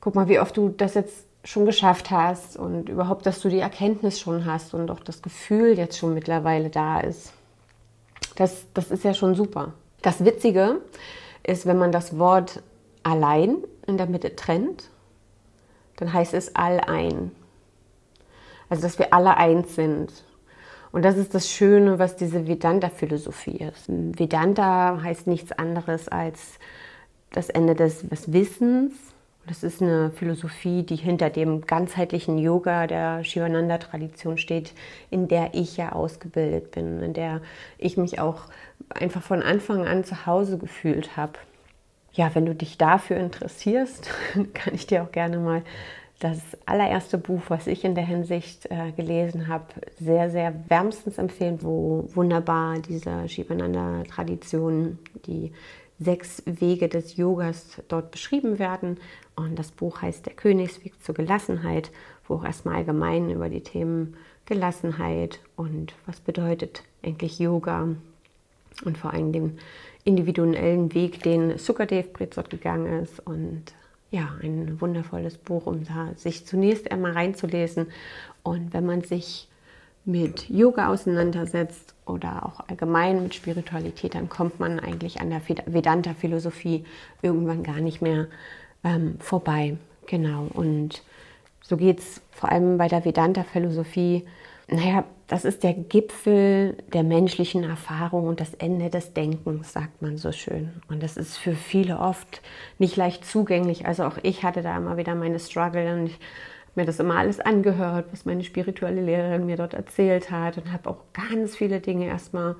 guck 0.00 0.14
mal, 0.14 0.28
wie 0.28 0.40
oft 0.40 0.56
du 0.56 0.68
das 0.68 0.94
jetzt 0.94 1.26
schon 1.44 1.64
geschafft 1.64 2.10
hast 2.10 2.56
und 2.56 2.88
überhaupt, 2.88 3.24
dass 3.24 3.40
du 3.40 3.48
die 3.48 3.60
Erkenntnis 3.60 4.18
schon 4.18 4.44
hast 4.44 4.74
und 4.74 4.90
auch 4.90 5.00
das 5.00 5.22
Gefühl 5.22 5.78
jetzt 5.78 5.96
schon 5.96 6.12
mittlerweile 6.12 6.70
da 6.70 7.00
ist. 7.00 7.32
Das, 8.34 8.66
das 8.74 8.90
ist 8.90 9.04
ja 9.04 9.14
schon 9.14 9.34
super. 9.34 9.72
Das 10.02 10.24
Witzige 10.24 10.80
ist, 11.42 11.64
wenn 11.64 11.78
man 11.78 11.92
das 11.92 12.18
Wort 12.18 12.62
allein 13.02 13.58
in 13.86 13.96
der 13.96 14.06
Mitte 14.06 14.34
trennt, 14.34 14.90
dann 15.96 16.12
heißt 16.12 16.34
es 16.34 16.54
all 16.56 16.80
ein. 16.80 17.30
Also, 18.68 18.82
dass 18.82 18.98
wir 18.98 19.12
alle 19.12 19.36
eins 19.36 19.74
sind. 19.74 20.12
Und 20.92 21.04
das 21.04 21.16
ist 21.16 21.34
das 21.34 21.50
Schöne, 21.50 21.98
was 21.98 22.16
diese 22.16 22.46
Vedanta-Philosophie 22.46 23.58
ist. 23.58 23.84
Vedanta 23.88 25.00
heißt 25.02 25.26
nichts 25.26 25.52
anderes 25.52 26.08
als 26.08 26.58
das 27.32 27.50
Ende 27.50 27.74
des, 27.74 28.08
des 28.08 28.32
Wissens. 28.32 28.94
Das 29.46 29.62
ist 29.62 29.80
eine 29.80 30.10
Philosophie, 30.10 30.82
die 30.82 30.96
hinter 30.96 31.30
dem 31.30 31.60
ganzheitlichen 31.60 32.38
Yoga 32.38 32.86
der 32.86 33.22
Shivananda-Tradition 33.22 34.38
steht, 34.38 34.72
in 35.10 35.28
der 35.28 35.54
ich 35.54 35.76
ja 35.76 35.92
ausgebildet 35.92 36.72
bin, 36.72 37.00
in 37.00 37.12
der 37.12 37.42
ich 37.78 37.96
mich 37.96 38.18
auch 38.18 38.44
einfach 38.88 39.22
von 39.22 39.42
Anfang 39.42 39.86
an 39.86 40.02
zu 40.02 40.26
Hause 40.26 40.58
gefühlt 40.58 41.16
habe. 41.16 41.34
Ja, 42.12 42.34
wenn 42.34 42.46
du 42.46 42.54
dich 42.54 42.78
dafür 42.78 43.18
interessierst, 43.18 44.08
kann 44.54 44.74
ich 44.74 44.86
dir 44.86 45.02
auch 45.02 45.12
gerne 45.12 45.38
mal 45.38 45.62
das 46.18 46.38
allererste 46.64 47.18
Buch, 47.18 47.42
was 47.48 47.66
ich 47.66 47.84
in 47.84 47.94
der 47.94 48.06
Hinsicht 48.06 48.66
äh, 48.70 48.92
gelesen 48.92 49.48
habe, 49.48 49.66
sehr, 50.00 50.30
sehr 50.30 50.54
wärmstens 50.68 51.18
empfehlen, 51.18 51.58
wo 51.62 52.08
wunderbar 52.14 52.78
diese 52.78 53.28
Shivananda-Tradition, 53.28 54.98
die 55.26 55.52
sechs 55.98 56.42
Wege 56.46 56.88
des 56.88 57.16
Yogas 57.16 57.82
dort 57.88 58.10
beschrieben 58.10 58.58
werden. 58.58 58.98
Und 59.34 59.58
das 59.58 59.70
Buch 59.70 60.00
heißt 60.02 60.24
Der 60.26 60.32
Königsweg 60.32 61.02
zur 61.02 61.14
Gelassenheit, 61.14 61.90
wo 62.26 62.36
auch 62.36 62.44
erstmal 62.44 62.76
allgemein 62.76 63.30
über 63.30 63.48
die 63.48 63.62
Themen 63.62 64.16
Gelassenheit 64.46 65.40
und 65.56 65.94
was 66.06 66.20
bedeutet 66.20 66.82
eigentlich 67.02 67.38
Yoga 67.38 67.88
und 68.84 68.98
vor 68.98 69.12
allem 69.12 69.32
den 69.32 69.58
individuellen 70.04 70.94
Weg, 70.94 71.22
den 71.22 71.58
Sukadev 71.58 72.12
Britsot 72.12 72.48
gegangen 72.48 73.02
ist. 73.02 73.18
Und 73.26 73.64
ja, 74.10 74.36
ein 74.42 74.80
wundervolles 74.80 75.36
Buch, 75.38 75.66
um 75.66 75.84
da 75.84 76.12
sich 76.16 76.46
zunächst 76.46 76.90
einmal 76.90 77.12
reinzulesen. 77.12 77.86
Und 78.42 78.72
wenn 78.72 78.86
man 78.86 79.02
sich 79.02 79.48
mit 80.04 80.48
Yoga 80.48 80.88
auseinandersetzt 80.88 81.94
oder 82.06 82.46
auch 82.46 82.60
allgemein 82.68 83.24
mit 83.24 83.34
Spiritualität, 83.34 84.14
dann 84.14 84.28
kommt 84.28 84.60
man 84.60 84.78
eigentlich 84.78 85.20
an 85.20 85.30
der 85.30 85.42
Vedanta-Philosophie 85.66 86.84
irgendwann 87.22 87.64
gar 87.64 87.80
nicht 87.80 88.00
mehr 88.00 88.28
ähm, 88.84 89.16
vorbei. 89.18 89.76
Genau. 90.06 90.46
Und 90.52 91.02
so 91.60 91.76
geht 91.76 91.98
es 91.98 92.22
vor 92.30 92.52
allem 92.52 92.78
bei 92.78 92.86
der 92.86 93.04
Vedanta-Philosophie. 93.04 94.24
Naja, 94.68 95.04
das 95.28 95.44
ist 95.44 95.62
der 95.62 95.74
Gipfel 95.74 96.76
der 96.92 97.04
menschlichen 97.04 97.62
Erfahrung 97.62 98.26
und 98.26 98.40
das 98.40 98.54
Ende 98.54 98.90
des 98.90 99.12
Denkens, 99.12 99.72
sagt 99.72 100.02
man 100.02 100.18
so 100.18 100.32
schön. 100.32 100.82
Und 100.88 101.02
das 101.02 101.16
ist 101.16 101.36
für 101.36 101.54
viele 101.54 101.98
oft 101.98 102.42
nicht 102.78 102.96
leicht 102.96 103.24
zugänglich. 103.24 103.86
Also 103.86 104.04
auch 104.04 104.18
ich 104.22 104.42
hatte 104.42 104.62
da 104.62 104.76
immer 104.76 104.96
wieder 104.96 105.14
meine 105.14 105.38
Struggle 105.38 105.94
und 105.94 106.06
ich 106.06 106.18
mir 106.74 106.84
das 106.84 107.00
immer 107.00 107.16
alles 107.16 107.40
angehört, 107.40 108.06
was 108.12 108.24
meine 108.24 108.44
spirituelle 108.44 109.00
Lehrerin 109.00 109.46
mir 109.46 109.56
dort 109.56 109.74
erzählt 109.74 110.30
hat 110.30 110.58
und 110.58 110.72
habe 110.72 110.90
auch 110.90 110.98
ganz 111.12 111.56
viele 111.56 111.80
Dinge 111.80 112.06
erstmal 112.06 112.56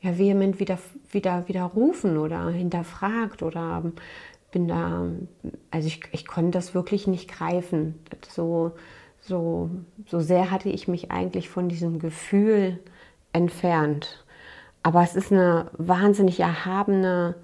ja, 0.00 0.16
vehement 0.18 0.60
wieder, 0.60 0.78
wieder, 1.10 1.48
widerrufen 1.48 2.16
oder 2.16 2.48
hinterfragt 2.50 3.42
oder 3.42 3.82
bin 4.52 4.68
da, 4.68 5.06
also 5.70 5.88
ich, 5.88 6.00
ich 6.12 6.26
konnte 6.26 6.52
das 6.52 6.74
wirklich 6.74 7.06
nicht 7.06 7.28
greifen. 7.30 7.98
So, 8.28 8.72
so, 9.26 9.70
so 10.06 10.20
sehr 10.20 10.50
hatte 10.50 10.68
ich 10.68 10.88
mich 10.88 11.10
eigentlich 11.10 11.48
von 11.48 11.68
diesem 11.68 11.98
Gefühl 11.98 12.78
entfernt. 13.32 14.24
Aber 14.82 15.02
es 15.02 15.16
ist 15.16 15.32
eine 15.32 15.70
wahnsinnig 15.76 16.40
erhabene 16.40 17.34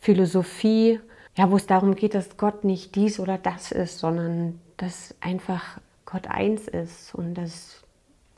Philosophie, 0.00 1.00
ja, 1.36 1.50
wo 1.50 1.56
es 1.56 1.66
darum 1.66 1.94
geht, 1.94 2.14
dass 2.14 2.36
Gott 2.36 2.64
nicht 2.64 2.96
dies 2.96 3.20
oder 3.20 3.38
das 3.38 3.70
ist, 3.70 3.98
sondern 3.98 4.60
dass 4.76 5.14
einfach 5.20 5.78
Gott 6.04 6.26
eins 6.28 6.66
ist 6.66 7.14
und 7.14 7.34
dass 7.34 7.82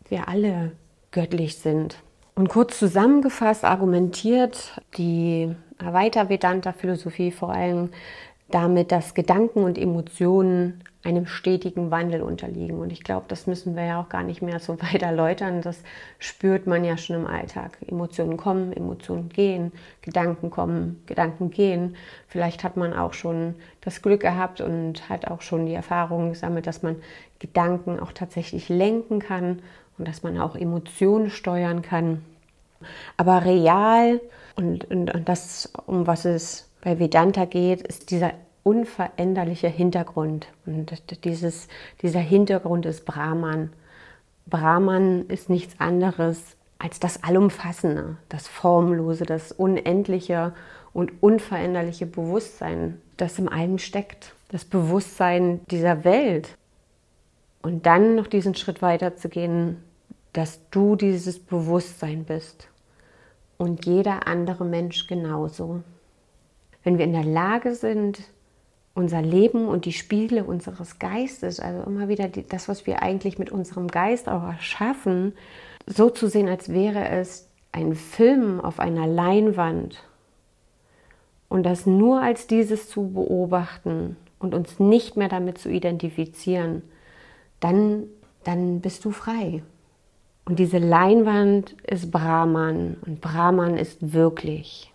wir 0.08 0.28
alle 0.28 0.72
göttlich 1.10 1.56
sind. 1.56 1.98
Und 2.34 2.48
kurz 2.48 2.78
zusammengefasst 2.78 3.64
argumentiert 3.64 4.80
die 4.96 5.54
Weiter-Vedanta-Philosophie 5.78 7.30
vor 7.30 7.50
allem 7.50 7.90
damit, 8.50 8.92
dass 8.92 9.14
Gedanken 9.14 9.60
und 9.60 9.78
Emotionen 9.78 10.82
einem 11.02 11.26
stetigen 11.26 11.90
Wandel 11.90 12.20
unterliegen. 12.20 12.78
Und 12.78 12.92
ich 12.92 13.02
glaube, 13.02 13.24
das 13.28 13.46
müssen 13.46 13.74
wir 13.74 13.84
ja 13.84 14.00
auch 14.00 14.10
gar 14.10 14.22
nicht 14.22 14.42
mehr 14.42 14.60
so 14.60 14.80
weit 14.82 15.02
erläutern. 15.02 15.62
Das 15.62 15.82
spürt 16.18 16.66
man 16.66 16.84
ja 16.84 16.96
schon 16.96 17.16
im 17.16 17.26
Alltag. 17.26 17.78
Emotionen 17.86 18.36
kommen, 18.36 18.72
Emotionen 18.72 19.28
gehen, 19.30 19.72
Gedanken 20.02 20.50
kommen, 20.50 21.02
Gedanken 21.06 21.50
gehen. 21.50 21.96
Vielleicht 22.28 22.64
hat 22.64 22.76
man 22.76 22.92
auch 22.92 23.14
schon 23.14 23.54
das 23.80 24.02
Glück 24.02 24.20
gehabt 24.20 24.60
und 24.60 25.08
hat 25.08 25.26
auch 25.28 25.40
schon 25.40 25.66
die 25.66 25.74
Erfahrung 25.74 26.30
gesammelt, 26.30 26.66
dass 26.66 26.82
man 26.82 26.96
Gedanken 27.38 27.98
auch 27.98 28.12
tatsächlich 28.12 28.68
lenken 28.68 29.20
kann 29.20 29.62
und 29.96 30.06
dass 30.06 30.22
man 30.22 30.38
auch 30.38 30.54
Emotionen 30.54 31.30
steuern 31.30 31.80
kann. 31.80 32.22
Aber 33.16 33.44
real 33.44 34.20
und, 34.56 34.90
und, 34.90 35.14
und 35.14 35.28
das, 35.28 35.72
um 35.86 36.06
was 36.06 36.24
es 36.24 36.68
bei 36.82 36.98
Vedanta 36.98 37.44
geht, 37.44 37.82
ist 37.82 38.10
dieser 38.10 38.32
unveränderliche 38.62 39.68
Hintergrund. 39.68 40.48
Und 40.66 40.92
dieses, 41.24 41.68
dieser 42.02 42.20
Hintergrund 42.20 42.86
ist 42.86 43.04
Brahman. 43.04 43.72
Brahman 44.46 45.26
ist 45.26 45.48
nichts 45.48 45.74
anderes 45.78 46.56
als 46.78 46.98
das 46.98 47.22
Allumfassende, 47.22 48.16
das 48.28 48.48
Formlose, 48.48 49.24
das 49.24 49.52
Unendliche 49.52 50.54
und 50.92 51.22
unveränderliche 51.22 52.06
Bewusstsein, 52.06 53.00
das 53.16 53.38
im 53.38 53.48
Allem 53.48 53.78
steckt. 53.78 54.34
Das 54.48 54.64
Bewusstsein 54.64 55.60
dieser 55.70 56.04
Welt. 56.04 56.56
Und 57.62 57.86
dann 57.86 58.16
noch 58.16 58.26
diesen 58.26 58.54
Schritt 58.54 58.82
weiter 58.82 59.16
zu 59.16 59.28
gehen, 59.28 59.76
dass 60.32 60.60
du 60.70 60.96
dieses 60.96 61.38
Bewusstsein 61.38 62.24
bist 62.24 62.68
und 63.58 63.84
jeder 63.84 64.26
andere 64.26 64.64
Mensch 64.64 65.06
genauso. 65.06 65.82
Wenn 66.82 66.96
wir 66.96 67.04
in 67.04 67.12
der 67.12 67.24
Lage 67.24 67.74
sind, 67.74 68.22
unser 68.94 69.22
Leben 69.22 69.68
und 69.68 69.84
die 69.84 69.92
Spiegel 69.92 70.42
unseres 70.42 70.98
Geistes, 70.98 71.60
also 71.60 71.82
immer 71.82 72.08
wieder 72.08 72.28
die, 72.28 72.46
das, 72.46 72.68
was 72.68 72.86
wir 72.86 73.02
eigentlich 73.02 73.38
mit 73.38 73.50
unserem 73.50 73.88
Geist 73.88 74.28
auch 74.28 74.42
erschaffen, 74.42 75.34
so 75.86 76.10
zu 76.10 76.28
sehen, 76.28 76.48
als 76.48 76.72
wäre 76.72 77.08
es 77.08 77.48
ein 77.72 77.94
Film 77.94 78.60
auf 78.60 78.80
einer 78.80 79.06
Leinwand 79.06 80.02
und 81.48 81.64
das 81.64 81.86
nur 81.86 82.20
als 82.20 82.46
dieses 82.46 82.88
zu 82.88 83.12
beobachten 83.12 84.16
und 84.38 84.54
uns 84.54 84.78
nicht 84.80 85.16
mehr 85.16 85.28
damit 85.28 85.58
zu 85.58 85.68
identifizieren, 85.68 86.82
dann, 87.60 88.04
dann 88.44 88.80
bist 88.80 89.04
du 89.04 89.10
frei. 89.10 89.62
Und 90.44 90.58
diese 90.58 90.78
Leinwand 90.78 91.76
ist 91.86 92.10
Brahman 92.10 92.96
und 93.06 93.20
Brahman 93.20 93.76
ist 93.76 94.12
wirklich. 94.12 94.89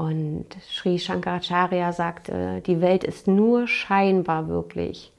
Und 0.00 0.46
Sri 0.62 0.98
Shankaracharya 0.98 1.92
sagte, 1.92 2.62
die 2.64 2.80
Welt 2.80 3.04
ist 3.04 3.28
nur 3.28 3.68
scheinbar 3.68 4.48
wirklich. 4.48 5.12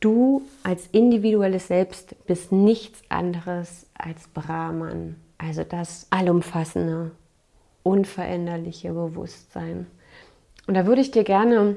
Du 0.00 0.40
als 0.62 0.86
individuelles 0.86 1.68
Selbst 1.68 2.16
bist 2.26 2.50
nichts 2.50 3.02
anderes 3.10 3.90
als 3.92 4.26
Brahman, 4.28 5.16
also 5.36 5.64
das 5.64 6.06
allumfassende, 6.08 7.10
unveränderliche 7.82 8.94
Bewusstsein. 8.94 9.86
Und 10.66 10.72
da 10.72 10.86
würde 10.86 11.02
ich 11.02 11.10
dir 11.10 11.24
gerne 11.24 11.76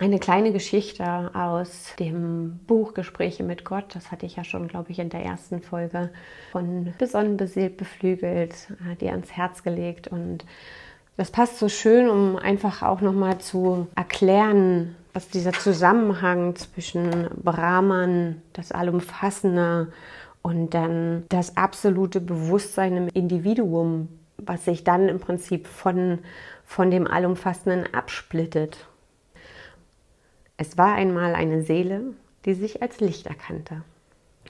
eine 0.00 0.18
kleine 0.18 0.50
Geschichte 0.50 1.30
aus 1.34 1.94
dem 2.00 2.58
Buch 2.66 2.94
Gespräche 2.94 3.44
mit 3.44 3.64
Gott, 3.64 3.94
das 3.94 4.10
hatte 4.10 4.26
ich 4.26 4.34
ja 4.34 4.42
schon, 4.42 4.66
glaube 4.66 4.90
ich, 4.90 4.98
in 4.98 5.08
der 5.08 5.24
ersten 5.24 5.60
Folge 5.60 6.10
von 6.50 6.92
Besonnen 6.98 7.36
beseelt 7.36 7.76
beflügelt, 7.76 8.54
äh, 8.90 8.96
dir 8.96 9.12
ans 9.12 9.30
Herz 9.30 9.62
gelegt. 9.62 10.08
Und 10.08 10.44
das 11.20 11.30
passt 11.30 11.58
so 11.58 11.68
schön, 11.68 12.08
um 12.08 12.36
einfach 12.36 12.80
auch 12.80 13.02
nochmal 13.02 13.36
zu 13.36 13.88
erklären, 13.94 14.96
was 15.12 15.28
dieser 15.28 15.52
Zusammenhang 15.52 16.56
zwischen 16.56 17.28
Brahman, 17.44 18.40
das 18.54 18.72
Allumfassende 18.72 19.92
und 20.40 20.72
dann 20.72 21.24
das 21.28 21.58
absolute 21.58 22.22
Bewusstsein 22.22 22.96
im 22.96 23.08
Individuum, 23.08 24.08
was 24.38 24.64
sich 24.64 24.82
dann 24.82 25.10
im 25.10 25.20
Prinzip 25.20 25.66
von, 25.66 26.20
von 26.64 26.90
dem 26.90 27.06
Allumfassenden 27.06 27.92
absplittet. 27.92 28.86
Es 30.56 30.78
war 30.78 30.94
einmal 30.94 31.34
eine 31.34 31.60
Seele, 31.60 32.14
die 32.46 32.54
sich 32.54 32.80
als 32.80 32.98
Licht 33.00 33.26
erkannte. 33.26 33.82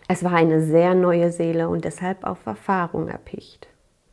Es 0.07 0.23
war 0.23 0.35
eine 0.35 0.63
sehr 0.63 0.95
neue 0.95 1.33
Seele 1.33 1.69
und 1.69 1.85
deshalb 1.85 2.23
auf 2.23 2.47
Erfahrung 2.47 3.09
erpicht. 3.09 3.67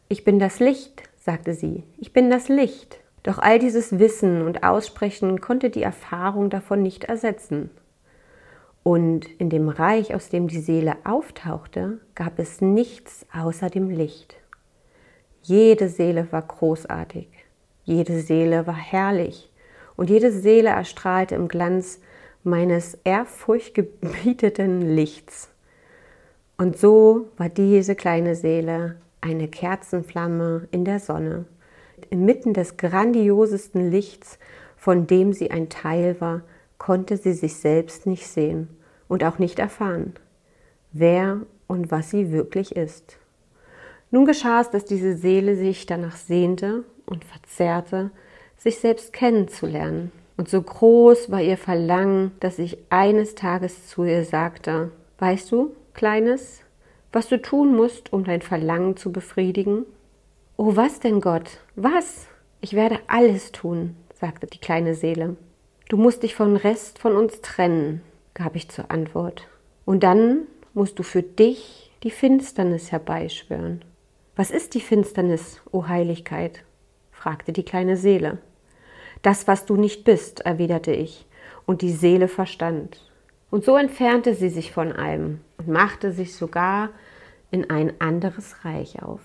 Ich 0.10 0.24
bin 0.24 0.40
das 0.40 0.60
Licht, 0.60 1.04
sagte 1.27 1.53
sie, 1.53 1.84
ich 1.98 2.13
bin 2.13 2.29
das 2.29 2.48
Licht. 2.48 3.01
Doch 3.24 3.38
all 3.38 3.60
dieses 3.60 4.00
Wissen 4.00 4.43
und 4.43 4.63
Aussprechen 4.63 5.41
konnte 5.41 5.69
die 5.69 5.84
Erfahrung 5.84 6.50
davon 6.50 6.81
nicht 6.81 7.03
ersetzen. 7.03 7.69
Und 8.81 9.25
in 9.38 9.50
dem 9.50 9.67
Reich, 9.67 10.15
aus 10.15 10.29
dem 10.29 10.48
die 10.48 10.62
Seele 10.62 10.96
auftauchte, 11.03 12.00
gab 12.15 12.39
es 12.39 12.62
nichts 12.62 13.25
außer 13.34 13.69
dem 13.69 13.89
Licht. 13.89 14.38
Jede 15.41 15.89
Seele 15.89 16.31
war 16.31 16.43
großartig, 16.43 17.27
jede 17.84 18.22
Seele 18.22 18.65
war 18.65 18.77
herrlich 18.77 19.51
und 19.98 20.10
jede 20.10 20.31
Seele 20.31 20.69
erstrahlte 20.69 21.36
im 21.36 21.50
Glanz 21.50 22.00
meines 22.43 22.98
ehrfurchtgebieteten 23.03 24.96
Lichts. 24.96 25.50
Und 26.57 26.77
so 26.77 27.27
war 27.36 27.50
diese 27.50 27.96
kleine 27.96 28.36
Seele 28.36 28.96
eine 29.21 29.47
Kerzenflamme 29.47 30.67
in 30.71 30.86
der 30.86 31.00
Sonne, 31.00 31.45
inmitten 32.09 32.53
des 32.53 32.77
grandiosesten 32.77 33.89
Lichts, 33.89 34.39
von 34.75 35.07
dem 35.07 35.33
sie 35.33 35.51
ein 35.51 35.69
Teil 35.69 36.19
war, 36.21 36.41
konnte 36.77 37.17
sie 37.17 37.33
sich 37.33 37.55
selbst 37.55 38.05
nicht 38.05 38.27
sehen 38.27 38.69
und 39.07 39.24
auch 39.24 39.39
nicht 39.39 39.59
erfahren, 39.59 40.13
wer 40.91 41.41
und 41.67 41.91
was 41.91 42.12
sie 42.12 42.31
wirklich 42.31 42.75
ist. 42.75 43.17
Nun 44.12 44.25
geschah 44.25 44.62
es, 44.62 44.69
dass 44.69 44.86
diese 44.86 45.17
Seele 45.17 45.55
sich 45.55 45.86
danach 45.86 46.15
sehnte 46.15 46.83
und 47.05 47.25
verzerrte, 47.25 48.12
sich 48.57 48.79
selbst 48.79 49.12
kennenzulernen. 49.12 50.12
Und 50.38 50.50
so 50.50 50.62
groß 50.62 51.31
war 51.31 51.41
ihr 51.41 51.57
Verlangen, 51.57 52.31
dass 52.39 52.59
ich 52.59 52.77
eines 52.89 53.36
Tages 53.36 53.88
zu 53.88 54.03
ihr 54.03 54.24
sagte, 54.24 54.91
weißt 55.17 55.51
du, 55.51 55.75
Kleines, 55.97 56.62
was 57.12 57.30
du 57.30 57.42
tun 57.42 57.76
musst, 57.76 58.12
um 58.12 58.24
dein 58.24 58.42
Verlangen 58.42 58.98
zu 58.98 59.12
befriedigen? 59.12 59.86
Oh, 60.58 60.76
was 60.76 61.00
denn 61.00 61.22
Gott? 61.22 61.60
Was? 61.76 62.28
Ich 62.62 62.74
werde 62.74 63.00
alles 63.08 63.52
tun, 63.52 63.96
sagte 64.14 64.48
die 64.48 64.60
kleine 64.60 64.96
Seele. 64.96 65.38
Du 65.90 65.98
musst 65.98 66.24
dich 66.24 66.36
vom 66.36 66.56
Rest 66.56 67.00
von 67.00 67.16
uns 67.16 67.42
trennen, 67.42 68.02
gab 68.34 68.56
ich 68.56 68.70
zur 68.70 68.92
Antwort. 68.92 69.48
Und 69.86 70.04
dann 70.04 70.48
musst 70.74 71.00
du 71.00 71.04
für 71.04 71.24
dich 71.24 71.92
die 72.04 72.12
Finsternis 72.12 72.92
herbeischwören. 72.92 73.86
Was 74.36 74.52
ist 74.52 74.74
die 74.74 74.82
Finsternis, 74.82 75.62
o 75.72 75.88
Heiligkeit? 75.88 76.64
fragte 77.12 77.54
die 77.54 77.64
kleine 77.64 77.98
Seele. 77.98 78.40
Das, 79.22 79.48
was 79.48 79.66
du 79.66 79.76
nicht 79.76 80.04
bist, 80.04 80.42
erwiderte 80.42 80.92
ich, 80.92 81.26
und 81.66 81.82
die 81.82 81.92
Seele 81.92 82.28
verstand. 82.28 83.02
Und 83.50 83.64
so 83.64 83.78
entfernte 83.78 84.36
sie 84.36 84.50
sich 84.50 84.72
von 84.72 84.92
allem 84.92 85.40
und 85.58 85.68
machte 85.68 86.12
sich 86.12 86.36
sogar 86.36 86.90
in 87.52 87.70
ein 87.70 88.00
anderes 88.00 88.66
Reich 88.66 89.02
auf. 89.02 89.22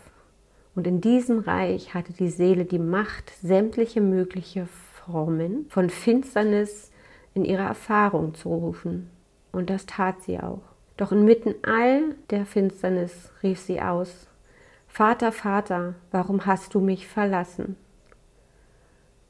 Und 0.75 0.87
in 0.87 1.01
diesem 1.01 1.41
Reich 1.41 1.95
hatte 1.95 2.13
die 2.13 2.31
Seele 2.31 2.65
die 2.65 2.79
Macht, 2.79 3.31
sämtliche 3.43 4.01
mögliche 4.01 4.67
Formen 4.67 5.67
von 5.69 5.91
Finsternis 5.91 6.91
in 7.35 7.45
ihre 7.45 7.63
Erfahrung 7.63 8.35
zu 8.35 8.49
rufen. 8.49 9.11
Und 9.51 9.69
das 9.69 9.87
tat 9.87 10.23
sie 10.23 10.39
auch. 10.41 10.63
Doch 10.97 11.13
inmitten 11.13 11.55
all 11.63 12.15
der 12.31 12.47
Finsternis 12.47 13.31
rief 13.43 13.59
sie 13.59 13.81
aus, 13.81 14.29
Vater, 14.87 15.33
Vater, 15.33 15.95
warum 16.11 16.45
hast 16.45 16.75
du 16.75 16.81
mich 16.81 17.07
verlassen? 17.07 17.77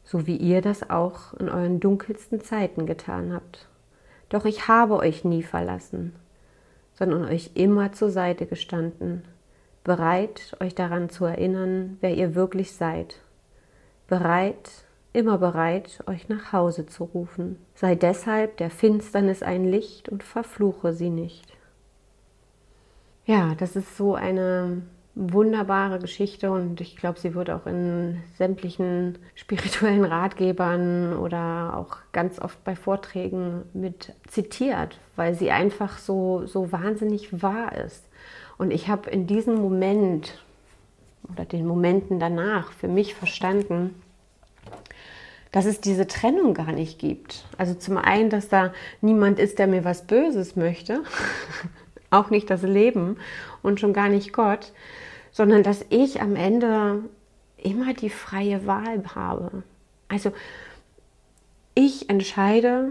So 0.02 0.26
wie 0.26 0.36
ihr 0.36 0.60
das 0.60 0.90
auch 0.90 1.34
in 1.34 1.48
euren 1.48 1.78
dunkelsten 1.78 2.40
Zeiten 2.40 2.84
getan 2.84 3.32
habt. 3.32 3.68
Doch 4.28 4.44
ich 4.44 4.66
habe 4.66 4.96
euch 4.96 5.24
nie 5.24 5.44
verlassen, 5.44 6.16
sondern 6.94 7.24
euch 7.24 7.52
immer 7.54 7.92
zur 7.92 8.10
Seite 8.10 8.46
gestanden, 8.46 9.24
bereit, 9.84 10.56
euch 10.60 10.74
daran 10.74 11.08
zu 11.10 11.24
erinnern, 11.24 11.96
wer 12.00 12.14
ihr 12.14 12.34
wirklich 12.34 12.72
seid, 12.72 13.20
bereit, 14.06 14.84
immer 15.12 15.38
bereit, 15.38 16.02
euch 16.06 16.28
nach 16.28 16.52
Hause 16.52 16.86
zu 16.86 17.04
rufen. 17.04 17.58
Sei 17.74 17.94
deshalb 17.94 18.56
der 18.56 18.70
Finsternis 18.70 19.42
ein 19.42 19.64
Licht 19.64 20.08
und 20.08 20.22
verfluche 20.22 20.92
sie 20.92 21.10
nicht. 21.10 21.52
Ja, 23.24 23.54
das 23.54 23.76
ist 23.76 23.96
so 23.96 24.14
eine 24.14 24.82
wunderbare 25.14 25.98
Geschichte 25.98 26.50
und 26.50 26.80
ich 26.80 26.96
glaube, 26.96 27.20
sie 27.20 27.34
wird 27.34 27.50
auch 27.50 27.66
in 27.66 28.22
sämtlichen 28.38 29.18
spirituellen 29.34 30.04
Ratgebern 30.04 31.16
oder 31.16 31.76
auch 31.76 31.98
ganz 32.12 32.38
oft 32.38 32.62
bei 32.64 32.74
Vorträgen 32.74 33.62
mit 33.74 34.14
zitiert, 34.26 34.98
weil 35.16 35.34
sie 35.34 35.50
einfach 35.50 35.98
so, 35.98 36.46
so 36.46 36.72
wahnsinnig 36.72 37.42
wahr 37.42 37.76
ist. 37.76 38.04
Und 38.56 38.70
ich 38.70 38.88
habe 38.88 39.10
in 39.10 39.26
diesem 39.26 39.56
Moment 39.56 40.42
oder 41.30 41.44
den 41.44 41.66
Momenten 41.66 42.18
danach 42.18 42.72
für 42.72 42.88
mich 42.88 43.14
verstanden, 43.14 43.94
dass 45.50 45.66
es 45.66 45.80
diese 45.80 46.06
Trennung 46.06 46.54
gar 46.54 46.72
nicht 46.72 46.98
gibt. 46.98 47.44
Also 47.58 47.74
zum 47.74 47.98
einen, 47.98 48.30
dass 48.30 48.48
da 48.48 48.72
niemand 49.02 49.38
ist, 49.38 49.58
der 49.58 49.66
mir 49.66 49.84
was 49.84 50.06
Böses 50.06 50.56
möchte, 50.56 51.02
auch 52.10 52.30
nicht 52.30 52.48
das 52.48 52.62
Leben 52.62 53.18
und 53.62 53.78
schon 53.78 53.92
gar 53.92 54.08
nicht 54.08 54.32
Gott, 54.32 54.72
sondern 55.32 55.62
dass 55.62 55.84
ich 55.88 56.20
am 56.20 56.36
Ende 56.36 57.00
immer 57.56 57.94
die 57.94 58.10
freie 58.10 58.66
Wahl 58.66 59.02
habe. 59.14 59.62
Also 60.08 60.32
ich 61.74 62.10
entscheide 62.10 62.90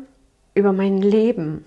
über 0.54 0.74
mein 0.74 0.98
Leben 1.02 1.64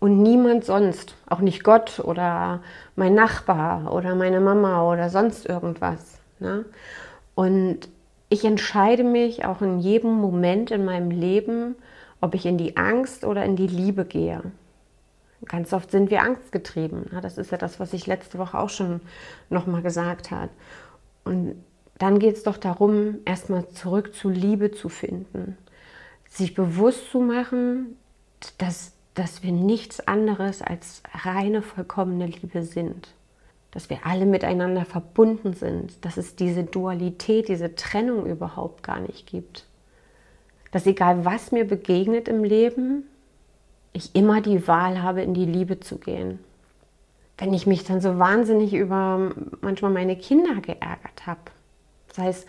und 0.00 0.22
niemand 0.22 0.64
sonst, 0.64 1.14
auch 1.28 1.40
nicht 1.40 1.64
Gott 1.64 2.00
oder 2.00 2.60
mein 2.96 3.14
Nachbar 3.14 3.92
oder 3.92 4.14
meine 4.14 4.40
Mama 4.40 4.90
oder 4.90 5.08
sonst 5.08 5.48
irgendwas. 5.48 6.20
Ne? 6.40 6.64
Und 7.34 7.88
ich 8.28 8.44
entscheide 8.44 9.04
mich 9.04 9.44
auch 9.44 9.62
in 9.62 9.78
jedem 9.78 10.12
Moment 10.12 10.70
in 10.70 10.84
meinem 10.84 11.10
Leben, 11.10 11.76
ob 12.20 12.34
ich 12.34 12.46
in 12.46 12.58
die 12.58 12.76
Angst 12.76 13.24
oder 13.24 13.44
in 13.44 13.56
die 13.56 13.66
Liebe 13.66 14.04
gehe. 14.04 14.42
Ganz 15.44 15.72
oft 15.72 15.90
sind 15.90 16.10
wir 16.10 16.22
angstgetrieben. 16.22 17.06
Das 17.22 17.38
ist 17.38 17.52
ja 17.52 17.58
das, 17.58 17.78
was 17.78 17.92
ich 17.92 18.06
letzte 18.06 18.38
Woche 18.38 18.58
auch 18.58 18.70
schon 18.70 19.00
nochmal 19.50 19.82
gesagt 19.82 20.30
habe. 20.30 20.50
Und 21.24 21.62
dann 21.98 22.18
geht 22.18 22.36
es 22.36 22.42
doch 22.42 22.56
darum, 22.56 23.18
erstmal 23.24 23.68
zurück 23.68 24.14
zu 24.14 24.28
Liebe 24.28 24.72
zu 24.72 24.88
finden. 24.88 25.56
Sich 26.28 26.54
bewusst 26.54 27.10
zu 27.10 27.20
machen, 27.20 27.96
dass, 28.58 28.92
dass 29.14 29.42
wir 29.42 29.52
nichts 29.52 30.00
anderes 30.06 30.60
als 30.60 31.02
reine, 31.12 31.62
vollkommene 31.62 32.26
Liebe 32.26 32.62
sind. 32.62 33.14
Dass 33.70 33.90
wir 33.90 34.06
alle 34.06 34.26
miteinander 34.26 34.84
verbunden 34.84 35.54
sind. 35.54 36.04
Dass 36.04 36.16
es 36.16 36.34
diese 36.34 36.64
Dualität, 36.64 37.48
diese 37.48 37.76
Trennung 37.76 38.26
überhaupt 38.26 38.82
gar 38.82 39.00
nicht 39.00 39.26
gibt. 39.26 39.66
Dass 40.72 40.86
egal 40.86 41.24
was 41.24 41.52
mir 41.52 41.66
begegnet 41.66 42.28
im 42.28 42.42
Leben, 42.42 43.04
ich 43.98 44.14
immer 44.14 44.40
die 44.40 44.66
Wahl 44.66 45.02
habe, 45.02 45.22
in 45.22 45.34
die 45.34 45.46
Liebe 45.46 45.80
zu 45.80 45.98
gehen. 45.98 46.38
Wenn 47.36 47.54
ich 47.54 47.66
mich 47.66 47.84
dann 47.84 48.00
so 48.00 48.18
wahnsinnig 48.18 48.74
über 48.74 49.32
manchmal 49.60 49.92
meine 49.92 50.16
Kinder 50.16 50.54
geärgert 50.60 51.26
habe, 51.26 51.40
sei 52.12 52.28
es 52.28 52.46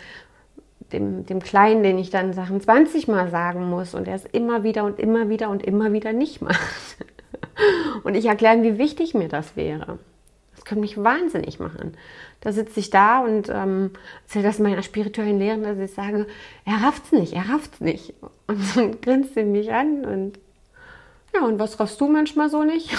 dem, 0.92 1.26
dem 1.26 1.42
Kleinen, 1.42 1.84
den 1.84 1.98
ich 1.98 2.10
dann 2.10 2.34
Sachen 2.34 2.62
20 2.62 3.08
Mal 3.08 3.30
sagen 3.30 3.70
muss 3.70 3.94
und 3.94 4.08
er 4.08 4.16
es 4.16 4.26
immer 4.26 4.64
wieder 4.64 4.84
und 4.84 5.00
immer 5.00 5.30
wieder 5.30 5.50
und 5.50 5.64
immer 5.64 5.94
wieder 5.94 6.14
nicht 6.14 6.42
macht. 6.42 6.60
Und 8.04 8.16
ich 8.16 8.26
erkläre, 8.26 8.64
wie 8.64 8.78
wichtig 8.78 9.14
mir 9.14 9.28
das 9.28 9.58
wäre. 9.58 10.00
Das 10.56 10.64
könnte 10.64 10.82
mich 10.82 11.02
wahnsinnig 11.02 11.60
machen. 11.60 11.94
Da 12.40 12.54
sitze 12.54 12.80
ich 12.80 12.90
da 12.90 13.20
und 13.20 13.50
ähm, 13.50 13.92
erzähle 14.24 14.46
das 14.46 14.60
meiner 14.60 14.82
spirituellen 14.82 15.40
Lehrerin, 15.40 15.64
dass 15.64 15.78
ich 15.78 15.94
sage, 15.94 16.26
er 16.66 16.86
rafft's 16.86 17.12
nicht, 17.12 17.34
er 17.34 17.50
rafft's 17.50 17.82
nicht. 17.82 18.14
Und 18.48 18.60
dann 18.76 19.02
grinst 19.02 19.34
sie 19.34 19.44
mich 19.44 19.74
an 19.74 20.06
und 20.06 20.40
ja, 21.34 21.46
und 21.46 21.60
was 21.60 21.80
raffst 21.80 22.00
du 22.02 22.08
manchmal 22.08 22.50
so 22.50 22.64
nicht? 22.64 22.90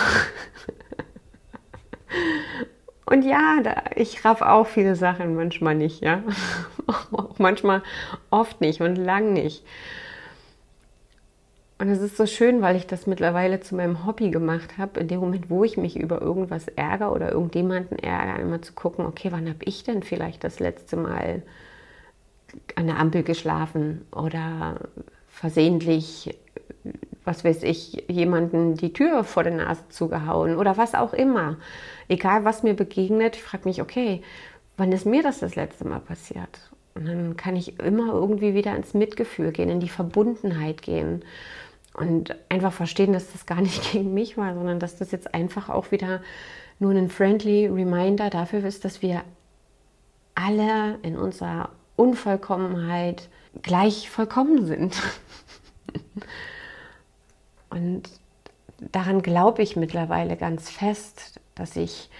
und 3.07 3.23
ja, 3.23 3.61
da, 3.62 3.85
ich 3.97 4.25
raff 4.25 4.43
auch 4.43 4.66
viele 4.66 4.97
Sachen 4.97 5.35
manchmal 5.35 5.75
nicht, 5.75 6.03
ja. 6.03 6.23
auch 6.87 7.09
manchmal 7.38 7.83
oft 8.31 8.61
nicht 8.61 8.81
und 8.81 8.97
lang 8.97 9.33
nicht. 9.33 9.64
Und 11.81 11.88
es 11.88 12.03
ist 12.03 12.19
so 12.19 12.27
schön, 12.27 12.61
weil 12.61 12.77
ich 12.77 12.87
das 12.87 13.07
mittlerweile 13.07 13.61
zu 13.61 13.75
meinem 13.75 14.05
Hobby 14.05 14.31
gemacht 14.31 14.77
habe, 14.77 15.01
in 15.01 15.09
dem 15.09 15.21
Moment, 15.21 15.49
wo 15.49 15.64
ich 15.64 15.79
mich 15.79 15.99
über 15.99 16.21
irgendwas 16.21 16.69
ärgere 16.69 17.11
oder 17.11 17.33
irgendjemanden 17.33 17.99
ärgere, 17.99 18.43
immer 18.43 18.61
zu 18.61 18.75
gucken, 18.75 19.07
okay, 19.07 19.33
wann 19.33 19.49
habe 19.49 19.64
ich 19.64 19.83
denn 19.83 20.03
vielleicht 20.03 20.45
das 20.45 20.61
letzte 20.61 20.99
Mal 20.99 21.43
an 22.75 22.87
der 22.87 22.99
Ampel 22.99 23.23
geschlafen 23.23 24.07
oder 24.12 24.90
versehentlich 25.29 26.38
was 27.25 27.45
weiß 27.45 27.62
ich, 27.62 28.05
jemanden 28.09 28.75
die 28.75 28.93
Tür 28.93 29.25
vor 29.25 29.45
der 29.45 29.55
Nase 29.55 29.83
zugehauen 29.88 30.57
oder 30.57 30.77
was 30.77 30.95
auch 30.95 31.12
immer. 31.12 31.57
Egal, 32.09 32.45
was 32.45 32.62
mir 32.62 32.75
begegnet, 32.75 33.37
ich 33.37 33.43
frage 33.43 33.69
mich, 33.69 33.83
okay, 33.83 34.23
wann 34.77 34.93
ist 34.93 35.07
mir 35.07 35.23
das 35.23 35.40
das 35.40 35.57
letzte 35.57 35.87
Mal 35.87 36.01
passiert? 36.01 36.71
Und 36.95 37.07
dann 37.07 37.37
kann 37.37 37.57
ich 37.57 37.79
immer 37.79 38.12
irgendwie 38.12 38.55
wieder 38.55 38.75
ins 38.75 38.95
Mitgefühl 38.95 39.53
gehen, 39.53 39.71
in 39.71 39.81
die 39.81 39.88
Verbundenheit 39.88 40.83
gehen 40.83 41.25
und 41.95 42.37
einfach 42.49 42.73
verstehen, 42.73 43.12
dass 43.12 43.33
das 43.33 43.47
gar 43.47 43.61
nicht 43.61 43.93
gegen 43.93 44.14
mich 44.14 44.37
war, 44.37 44.55
sondern 44.55 44.81
dass 44.81 44.97
das 44.97 45.11
jetzt 45.11 45.35
einfach 45.35 45.69
auch 45.69 45.93
wieder 45.93 46.21
nur 46.79 46.93
ein 46.93 47.11
friendly 47.11 47.66
Reminder 47.66 48.31
dafür 48.31 48.64
ist, 48.64 48.85
dass 48.85 49.03
wir 49.03 49.23
alle 50.35 50.99
in 51.03 51.16
unserer 51.16 51.71
Unvollkommenheit 51.97 53.29
gleich 53.62 54.09
vollkommen 54.09 54.64
sind. 54.66 54.97
Und 57.70 58.02
daran 58.80 59.22
glaube 59.22 59.62
ich 59.62 59.76
mittlerweile 59.76 60.37
ganz 60.37 60.70
fest, 60.70 61.40
dass 61.54 61.76
ich, 61.76 62.11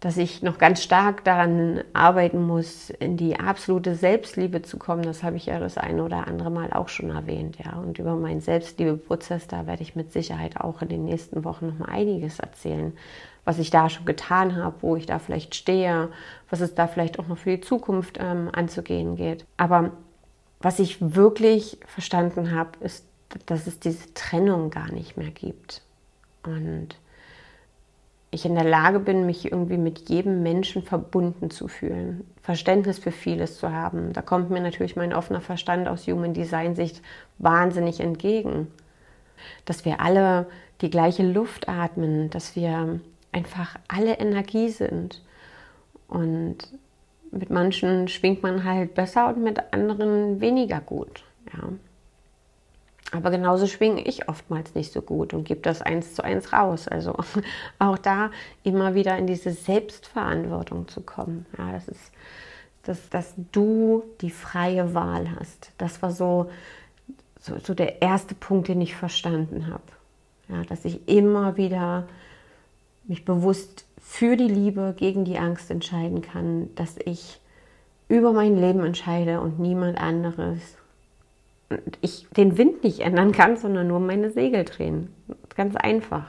dass 0.00 0.16
ich 0.16 0.42
noch 0.42 0.58
ganz 0.58 0.82
stark 0.82 1.24
daran 1.24 1.82
arbeiten 1.92 2.42
muss, 2.46 2.90
in 2.90 3.16
die 3.16 3.38
absolute 3.38 3.94
Selbstliebe 3.94 4.62
zu 4.62 4.78
kommen. 4.78 5.02
Das 5.02 5.22
habe 5.22 5.36
ich 5.36 5.46
ja 5.46 5.58
das 5.58 5.78
eine 5.78 6.04
oder 6.04 6.26
andere 6.26 6.50
Mal 6.50 6.72
auch 6.72 6.88
schon 6.88 7.10
erwähnt. 7.10 7.56
Ja. 7.64 7.78
Und 7.78 7.98
über 7.98 8.16
meinen 8.16 8.40
Selbstliebeprozess, 8.40 9.46
da 9.46 9.66
werde 9.66 9.82
ich 9.82 9.96
mit 9.96 10.12
Sicherheit 10.12 10.60
auch 10.60 10.82
in 10.82 10.88
den 10.88 11.04
nächsten 11.04 11.44
Wochen 11.44 11.68
noch 11.68 11.78
mal 11.78 11.88
einiges 11.88 12.38
erzählen, 12.38 12.92
was 13.44 13.58
ich 13.58 13.70
da 13.70 13.90
schon 13.90 14.06
getan 14.06 14.56
habe, 14.56 14.76
wo 14.80 14.96
ich 14.96 15.06
da 15.06 15.18
vielleicht 15.18 15.54
stehe, 15.54 16.08
was 16.50 16.60
es 16.60 16.74
da 16.74 16.86
vielleicht 16.86 17.18
auch 17.18 17.28
noch 17.28 17.38
für 17.38 17.50
die 17.50 17.60
Zukunft 17.60 18.18
ähm, 18.20 18.48
anzugehen 18.52 19.16
geht. 19.16 19.44
Aber 19.56 19.90
was 20.60 20.78
ich 20.78 20.96
wirklich 21.00 21.78
verstanden 21.86 22.52
habe, 22.52 22.70
ist 22.80 23.04
dass 23.46 23.66
es 23.66 23.80
diese 23.80 24.12
Trennung 24.14 24.70
gar 24.70 24.92
nicht 24.92 25.16
mehr 25.16 25.30
gibt. 25.30 25.82
Und 26.44 26.96
ich 28.30 28.44
in 28.44 28.54
der 28.54 28.64
Lage 28.64 28.98
bin, 28.98 29.26
mich 29.26 29.44
irgendwie 29.44 29.78
mit 29.78 30.08
jedem 30.08 30.42
Menschen 30.42 30.82
verbunden 30.82 31.50
zu 31.50 31.68
fühlen, 31.68 32.26
Verständnis 32.42 32.98
für 32.98 33.12
vieles 33.12 33.58
zu 33.58 33.72
haben. 33.72 34.12
Da 34.12 34.22
kommt 34.22 34.50
mir 34.50 34.60
natürlich 34.60 34.96
mein 34.96 35.14
offener 35.14 35.40
Verstand 35.40 35.88
aus 35.88 36.06
Human 36.06 36.34
Design 36.34 36.74
Sicht 36.74 37.00
wahnsinnig 37.38 38.00
entgegen. 38.00 38.66
Dass 39.64 39.84
wir 39.84 40.00
alle 40.00 40.46
die 40.80 40.90
gleiche 40.90 41.22
Luft 41.22 41.68
atmen, 41.68 42.30
dass 42.30 42.56
wir 42.56 43.00
einfach 43.32 43.76
alle 43.88 44.18
Energie 44.18 44.68
sind. 44.68 45.22
Und 46.08 46.58
mit 47.30 47.50
manchen 47.50 48.08
schwingt 48.08 48.42
man 48.42 48.64
halt 48.64 48.94
besser 48.94 49.28
und 49.28 49.42
mit 49.42 49.72
anderen 49.72 50.40
weniger 50.40 50.80
gut. 50.80 51.24
Ja. 51.52 51.68
Aber 53.14 53.30
genauso 53.30 53.68
schwinge 53.68 54.02
ich 54.02 54.28
oftmals 54.28 54.74
nicht 54.74 54.92
so 54.92 55.00
gut 55.00 55.34
und 55.34 55.44
gebe 55.44 55.60
das 55.60 55.82
eins 55.82 56.14
zu 56.14 56.24
eins 56.24 56.52
raus. 56.52 56.88
Also 56.88 57.14
auch 57.78 57.96
da 57.96 58.32
immer 58.64 58.96
wieder 58.96 59.16
in 59.16 59.28
diese 59.28 59.52
Selbstverantwortung 59.52 60.88
zu 60.88 61.00
kommen. 61.00 61.46
Ja, 61.56 61.70
das 61.70 61.86
ist, 61.86 62.10
dass, 62.82 63.08
dass 63.10 63.34
du 63.52 64.02
die 64.20 64.30
freie 64.30 64.94
Wahl 64.94 65.30
hast. 65.38 65.70
Das 65.78 66.02
war 66.02 66.10
so, 66.10 66.50
so, 67.38 67.56
so 67.62 67.72
der 67.72 68.02
erste 68.02 68.34
Punkt, 68.34 68.66
den 68.66 68.80
ich 68.80 68.96
verstanden 68.96 69.68
habe. 69.68 69.84
Ja, 70.48 70.64
dass 70.64 70.84
ich 70.84 71.08
immer 71.08 71.56
wieder 71.56 72.08
mich 73.04 73.24
bewusst 73.24 73.86
für 74.00 74.36
die 74.36 74.48
Liebe 74.48 74.92
gegen 74.96 75.24
die 75.24 75.38
Angst 75.38 75.70
entscheiden 75.70 76.20
kann, 76.20 76.74
dass 76.74 76.96
ich 77.04 77.40
über 78.08 78.32
mein 78.32 78.56
Leben 78.56 78.84
entscheide 78.84 79.40
und 79.40 79.60
niemand 79.60 79.98
anderes. 79.98 80.58
Ich 82.00 82.26
den 82.36 82.58
Wind 82.58 82.84
nicht 82.84 83.00
ändern 83.00 83.32
kann, 83.32 83.56
sondern 83.56 83.88
nur 83.88 84.00
meine 84.00 84.30
Segel 84.30 84.64
drehen. 84.64 85.14
Ganz 85.56 85.76
einfach. 85.76 86.26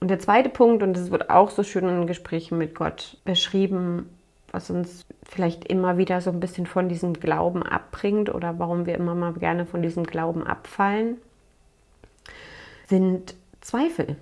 Und 0.00 0.08
der 0.08 0.18
zweite 0.18 0.48
Punkt, 0.48 0.82
und 0.82 0.96
das 0.96 1.10
wird 1.10 1.30
auch 1.30 1.50
so 1.50 1.62
schön 1.62 1.88
in 1.88 2.06
Gesprächen 2.06 2.58
mit 2.58 2.74
Gott 2.74 3.16
beschrieben, 3.24 4.08
was 4.52 4.70
uns 4.70 5.04
vielleicht 5.28 5.64
immer 5.64 5.98
wieder 5.98 6.20
so 6.20 6.30
ein 6.30 6.40
bisschen 6.40 6.66
von 6.66 6.88
diesem 6.88 7.14
Glauben 7.14 7.62
abbringt 7.62 8.32
oder 8.32 8.58
warum 8.58 8.86
wir 8.86 8.94
immer 8.94 9.14
mal 9.14 9.32
gerne 9.34 9.66
von 9.66 9.82
diesem 9.82 10.04
Glauben 10.04 10.46
abfallen, 10.46 11.18
sind 12.86 13.34
Zweifel. 13.60 14.16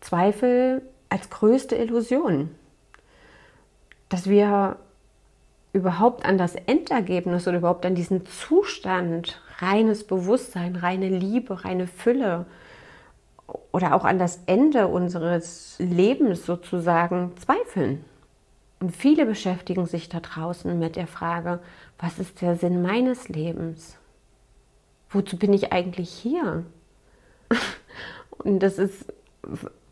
Zweifel 0.00 0.82
als 1.10 1.28
größte 1.28 1.76
Illusion. 1.76 2.50
Dass 4.08 4.28
wir 4.28 4.76
überhaupt 5.72 6.24
an 6.24 6.38
das 6.38 6.54
Endergebnis 6.54 7.46
oder 7.46 7.58
überhaupt 7.58 7.86
an 7.86 7.94
diesen 7.94 8.26
Zustand, 8.26 9.40
reines 9.58 10.04
Bewusstsein, 10.04 10.76
reine 10.76 11.08
Liebe, 11.08 11.64
reine 11.64 11.86
Fülle 11.86 12.46
oder 13.72 13.94
auch 13.94 14.04
an 14.04 14.18
das 14.18 14.40
Ende 14.46 14.88
unseres 14.88 15.76
Lebens 15.78 16.46
sozusagen 16.46 17.32
zweifeln. 17.36 18.04
Und 18.80 18.96
viele 18.96 19.26
beschäftigen 19.26 19.86
sich 19.86 20.08
da 20.08 20.20
draußen 20.20 20.78
mit 20.78 20.96
der 20.96 21.06
Frage, 21.06 21.60
was 21.98 22.18
ist 22.18 22.40
der 22.40 22.56
Sinn 22.56 22.80
meines 22.82 23.28
Lebens? 23.28 23.98
Wozu 25.10 25.36
bin 25.36 25.52
ich 25.52 25.72
eigentlich 25.72 26.10
hier? 26.10 26.64
Und 28.38 28.60
das 28.60 28.78
ist 28.78 29.12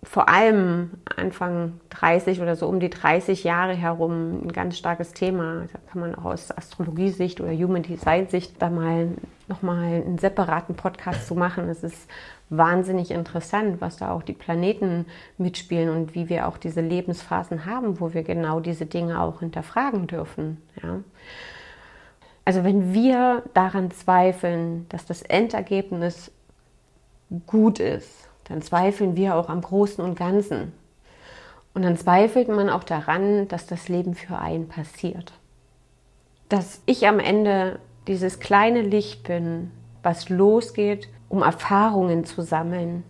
vor 0.02 0.28
allem 0.28 0.90
Anfang 1.16 1.80
30 1.90 2.40
oder 2.40 2.54
so 2.54 2.68
um 2.68 2.78
die 2.78 2.90
30 2.90 3.42
Jahre 3.42 3.74
herum 3.74 4.46
ein 4.46 4.52
ganz 4.52 4.78
starkes 4.78 5.12
Thema. 5.12 5.66
Da 5.72 5.78
kann 5.90 6.00
man 6.00 6.14
auch 6.14 6.26
aus 6.26 6.56
Astrologiesicht 6.56 7.40
oder 7.40 7.52
Human 7.52 7.82
Design 7.82 8.28
Sicht 8.28 8.62
da 8.62 8.70
mal 8.70 9.08
nochmal 9.48 9.84
einen 9.84 10.18
separaten 10.18 10.76
Podcast 10.76 11.26
zu 11.26 11.34
machen. 11.34 11.68
Es 11.68 11.82
ist 11.82 12.08
wahnsinnig 12.48 13.11
interessant, 13.11 13.80
was 13.80 13.96
da 13.96 14.12
auch 14.12 14.22
die 14.22 14.32
Planeten 14.32 15.06
mitspielen 15.37 15.88
und 15.90 16.14
wie 16.14 16.28
wir 16.28 16.46
auch 16.46 16.58
diese 16.58 16.80
Lebensphasen 16.80 17.66
haben, 17.66 17.98
wo 18.00 18.14
wir 18.14 18.22
genau 18.22 18.61
diese 18.61 18.87
Dinge 18.87 19.20
auch 19.20 19.40
hinterfragen 19.40 20.06
dürfen. 20.06 20.62
Ja. 20.82 21.00
Also 22.44 22.64
wenn 22.64 22.94
wir 22.94 23.42
daran 23.52 23.90
zweifeln, 23.90 24.87
dass 24.88 25.04
das 25.04 25.22
Endergebnis 25.22 26.30
gut 27.46 27.80
ist, 27.80 28.28
dann 28.48 28.62
zweifeln 28.62 29.16
wir 29.16 29.37
auch 29.37 29.48
am 29.48 29.61
Großen 29.61 30.02
und 30.02 30.18
Ganzen. 30.18 30.72
Und 31.74 31.82
dann 31.82 31.96
zweifelt 31.96 32.48
man 32.48 32.70
auch 32.70 32.84
daran, 32.84 33.46
dass 33.48 33.66
das 33.66 33.88
Leben 33.88 34.14
für 34.14 34.38
einen 34.38 34.68
passiert. 34.68 35.32
Dass 36.48 36.80
ich 36.87 37.06
am 37.06 37.20
Ende 37.20 37.78
dieses 38.06 38.40
kleine 38.40 38.80
Licht 38.80 39.24
bin, 39.24 39.70
was 40.02 40.30
losgeht, 40.30 41.08
um 41.28 41.42
Erfahrungen 41.42 42.24
zu 42.24 42.42
sammeln, 42.42 43.04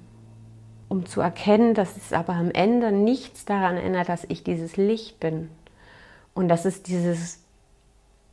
um 0.88 1.07
zu 1.07 1.20
erkennen, 1.20 1.74
dass 1.74 1.96
es 1.96 2.12
aber 2.12 2.33
am 2.33 2.51
Ende 2.51 2.90
nichts 2.90 3.44
daran 3.44 3.77
ändert, 3.77 4.09
dass 4.09 4.24
ich 4.24 4.42
dieses 4.42 4.77
Licht 4.77 5.20
bin 5.20 5.51
und 6.35 6.48
dass 6.48 6.64
es 6.64 6.83
dieses 6.83 7.44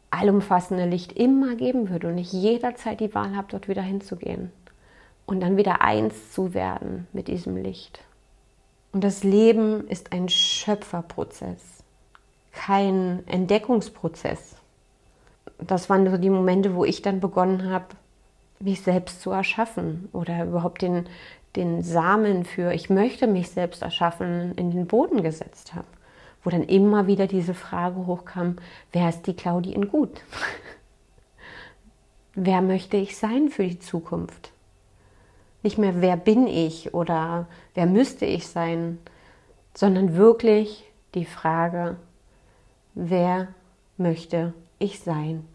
allumfassende 0.09 0.85
Licht 0.85 1.13
immer 1.13 1.55
geben 1.55 1.89
wird 1.89 2.05
und 2.05 2.17
ich 2.17 2.31
jederzeit 2.31 2.99
die 2.99 3.13
Wahl 3.13 3.35
habe, 3.35 3.47
dort 3.51 3.67
wieder 3.67 3.81
hinzugehen 3.83 4.51
und 5.25 5.39
dann 5.39 5.57
wieder 5.57 5.81
eins 5.81 6.31
zu 6.31 6.53
werden 6.53 7.07
mit 7.13 7.27
diesem 7.27 7.57
Licht. 7.57 7.99
Und 8.91 9.03
das 9.03 9.23
Leben 9.23 9.87
ist 9.87 10.13
ein 10.13 10.29
Schöpferprozess, 10.29 11.83
kein 12.53 13.27
Entdeckungsprozess. 13.27 14.55
Das 15.57 15.89
waren 15.89 16.09
so 16.09 16.17
die 16.17 16.29
Momente, 16.29 16.75
wo 16.75 16.85
ich 16.85 17.01
dann 17.01 17.19
begonnen 17.19 17.69
habe, 17.69 17.87
mich 18.59 18.81
selbst 18.81 19.21
zu 19.21 19.31
erschaffen 19.31 20.07
oder 20.13 20.45
überhaupt 20.45 20.81
den, 20.81 21.07
den 21.55 21.83
Samen 21.83 22.45
für 22.45 22.73
ich 22.73 22.89
möchte 22.89 23.27
mich 23.27 23.49
selbst 23.49 23.81
erschaffen 23.81 24.53
in 24.55 24.71
den 24.71 24.87
Boden 24.87 25.23
gesetzt 25.23 25.75
habe. 25.75 25.87
Wo 26.43 26.49
dann 26.49 26.63
immer 26.63 27.07
wieder 27.07 27.27
diese 27.27 27.53
Frage 27.53 28.05
hochkam, 28.05 28.57
wer 28.93 29.09
ist 29.09 29.23
die 29.23 29.35
Claudie 29.35 29.73
in 29.73 29.89
gut? 29.89 30.21
wer 32.35 32.61
möchte 32.61 32.97
ich 32.97 33.17
sein 33.17 33.49
für 33.49 33.63
die 33.63 33.79
Zukunft? 33.79 34.51
Nicht 35.65 35.77
mehr, 35.77 36.01
wer 36.01 36.15
bin 36.15 36.47
ich 36.47 36.93
oder 36.93 37.47
wer 37.73 37.87
müsste 37.87 38.25
ich 38.25 38.47
sein, 38.47 38.99
sondern 39.73 40.15
wirklich 40.15 40.85
die 41.15 41.25
Frage, 41.25 41.97
wer 42.93 43.49
möchte 43.97 44.53
ich 44.79 44.99
sein? 44.99 45.45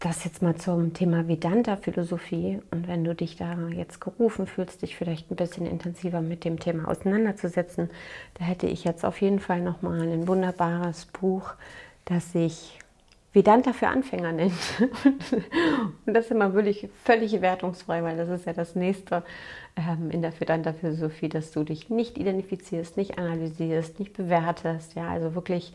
Das 0.00 0.24
jetzt 0.24 0.42
mal 0.42 0.56
zum 0.56 0.92
Thema 0.92 1.26
Vedanta-Philosophie. 1.26 2.60
Und 2.70 2.86
wenn 2.86 3.02
du 3.02 3.14
dich 3.14 3.36
da 3.36 3.56
jetzt 3.68 4.00
gerufen 4.00 4.46
fühlst, 4.46 4.82
dich 4.82 4.94
vielleicht 4.94 5.30
ein 5.30 5.36
bisschen 5.36 5.66
intensiver 5.66 6.20
mit 6.20 6.44
dem 6.44 6.60
Thema 6.60 6.86
auseinanderzusetzen, 6.86 7.88
da 8.34 8.44
hätte 8.44 8.66
ich 8.66 8.84
jetzt 8.84 9.04
auf 9.04 9.22
jeden 9.22 9.40
Fall 9.40 9.62
nochmal 9.62 10.02
ein 10.02 10.28
wunderbares 10.28 11.06
Buch, 11.06 11.54
das 12.04 12.32
sich 12.32 12.78
Vedanta 13.36 13.74
für 13.74 13.88
Anfänger 13.88 14.32
nennt. 14.32 14.54
Und 16.06 16.14
das 16.14 16.24
ist 16.24 16.30
immer 16.30 16.54
wirklich 16.54 16.88
völlig 17.04 17.42
wertungsfrei, 17.42 18.02
weil 18.02 18.16
das 18.16 18.30
ist 18.30 18.46
ja 18.46 18.54
das 18.54 18.74
nächste 18.74 19.22
ähm, 19.76 20.10
in 20.10 20.22
der 20.22 20.32
Vedanta-Philosophie, 20.40 21.28
dass 21.28 21.52
du 21.52 21.62
dich 21.62 21.90
nicht 21.90 22.16
identifizierst, 22.16 22.96
nicht 22.96 23.18
analysierst, 23.18 23.98
nicht 23.98 24.14
bewertest. 24.14 24.94
Ja, 24.94 25.10
also 25.10 25.34
wirklich 25.34 25.74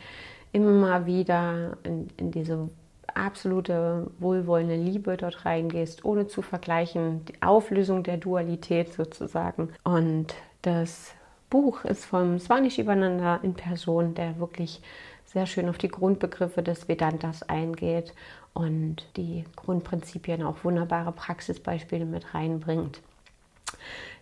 immer 0.52 1.06
wieder 1.06 1.78
in, 1.84 2.08
in 2.18 2.32
diese 2.32 2.70
absolute 3.14 4.10
wohlwollende 4.18 4.76
Liebe 4.76 5.16
dort 5.16 5.46
reingehst, 5.46 6.04
ohne 6.04 6.26
zu 6.26 6.42
vergleichen, 6.42 7.26
die 7.26 7.44
Auflösung 7.44 8.02
der 8.02 8.18
Dualität 8.18 8.92
sozusagen. 8.92 9.70
Und 9.84 10.34
das 10.64 11.14
Buch 11.52 11.86
ist 11.86 12.06
vom 12.06 12.40
Swanish 12.40 12.80
Ivananda 12.80 13.36
in 13.44 13.54
Person, 13.54 14.16
der 14.16 14.40
wirklich 14.40 14.82
sehr 15.32 15.46
schön 15.46 15.70
auf 15.70 15.78
die 15.78 15.88
Grundbegriffe 15.88 16.62
des 16.62 16.88
Vedantas 16.88 17.44
eingeht 17.44 18.14
und 18.54 18.98
die 19.16 19.46
Grundprinzipien 19.56 20.44
auch 20.44 20.64
wunderbare 20.64 21.12
Praxisbeispiele 21.12 22.06
mit 22.06 22.34
reinbringt. 22.34 23.02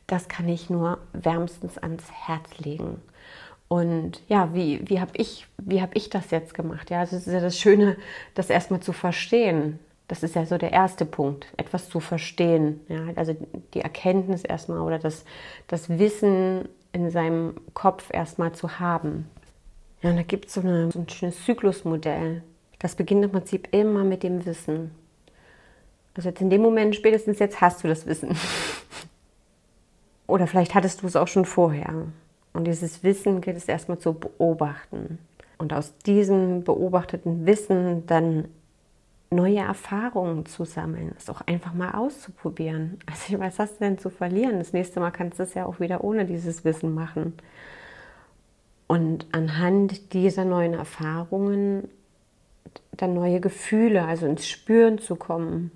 Das 0.08 0.28
kann 0.28 0.48
ich 0.48 0.70
nur 0.70 1.00
wärmstens 1.14 1.78
ans 1.78 2.04
Herz 2.12 2.60
legen. 2.60 3.02
Und 3.68 4.22
ja, 4.28 4.54
wie, 4.54 4.82
wie 4.90 5.00
habe 5.00 5.12
ich, 5.14 5.48
hab 5.74 5.96
ich 5.96 6.10
das 6.10 6.32
jetzt 6.32 6.54
gemacht? 6.54 6.90
Ja, 6.90 7.02
also 7.02 7.16
es 7.16 7.28
ist 7.28 7.34
ja 7.34 7.40
das 7.40 7.58
Schöne, 7.58 7.98
das 8.34 8.50
erstmal 8.50 8.80
zu 8.80 8.94
verstehen. 8.94 9.80
Das 10.08 10.24
ist 10.24 10.34
ja 10.34 10.48
so 10.48 10.58
der 10.58 10.72
erste 10.72 11.06
Punkt, 11.06 11.46
etwas 11.58 11.88
zu 11.90 12.00
verstehen. 12.00 12.82
Ja, 12.88 13.02
also 13.16 13.36
die 13.76 13.82
Erkenntnis 13.82 14.44
erstmal 14.44 14.80
oder 14.80 14.98
das, 14.98 15.24
das 15.68 15.88
Wissen 15.88 16.68
in 16.92 17.12
seinem 17.12 17.54
Kopf 17.76 18.10
erstmal 18.12 18.54
zu 18.54 18.80
haben. 18.80 19.30
Ja, 20.02 20.12
und 20.12 20.18
da 20.18 20.24
gibt 20.24 20.50
so 20.50 20.62
es 20.62 20.94
so 20.94 21.00
ein 21.00 21.10
schönes 21.10 21.44
Zyklusmodell. 21.46 22.44
Das 22.80 22.96
beginnt 22.96 23.26
im 23.26 23.32
Prinzip 23.32 23.68
immer 23.72 24.04
mit 24.04 24.24
dem 24.24 24.46
Wissen. 24.46 24.92
Also 26.16 26.30
jetzt 26.30 26.42
in 26.42 26.50
dem 26.50 26.62
Moment, 26.62 26.96
spätestens 26.96 27.40
jetzt 27.40 27.62
hast 27.62 27.84
du 27.84 27.88
das 27.88 28.06
Wissen. 28.06 28.36
Oder 30.28 30.48
vielleicht 30.48 30.76
hattest 30.76 31.02
du 31.02 31.08
es 31.08 31.16
auch 31.16 31.28
schon 31.28 31.46
vorher. 31.46 31.94
Und 32.54 32.66
dieses 32.66 33.04
Wissen 33.04 33.42
gilt 33.42 33.58
es 33.58 33.68
erstmal 33.68 34.00
zu 34.00 34.14
beobachten. 34.14 35.20
Und 35.58 35.74
aus 35.74 35.94
diesem 36.06 36.64
beobachteten 36.64 37.46
Wissen 37.46 38.06
dann 38.06 38.46
neue 39.32 39.60
Erfahrungen 39.60 40.46
zu 40.46 40.66
sammeln, 40.66 41.14
es 41.18 41.30
auch 41.30 41.42
einfach 41.42 41.74
mal 41.74 41.92
auszuprobieren. 41.92 42.98
Also 43.06 43.40
was 43.40 43.60
hast 43.60 43.76
du 43.76 43.84
denn 43.84 43.98
zu 43.98 44.10
verlieren? 44.10 44.58
Das 44.60 44.74
nächste 44.74 45.00
Mal 45.00 45.12
kannst 45.12 45.40
du 45.40 45.44
es 45.44 45.54
ja 45.54 45.66
auch 45.66 45.80
wieder 45.80 46.04
ohne 46.04 46.26
dieses 46.26 46.66
Wissen 46.66 46.94
machen. 46.94 47.34
Und 48.90 49.28
anhand 49.34 50.14
dieser 50.14 50.46
neuen 50.46 50.74
Erfahrungen 50.74 51.90
dann 52.98 53.14
neue 53.14 53.40
Gefühle, 53.40 54.04
also 54.04 54.26
ins 54.26 54.48
Spüren 54.48 54.98
zu 54.98 55.16
kommen. 55.16 55.70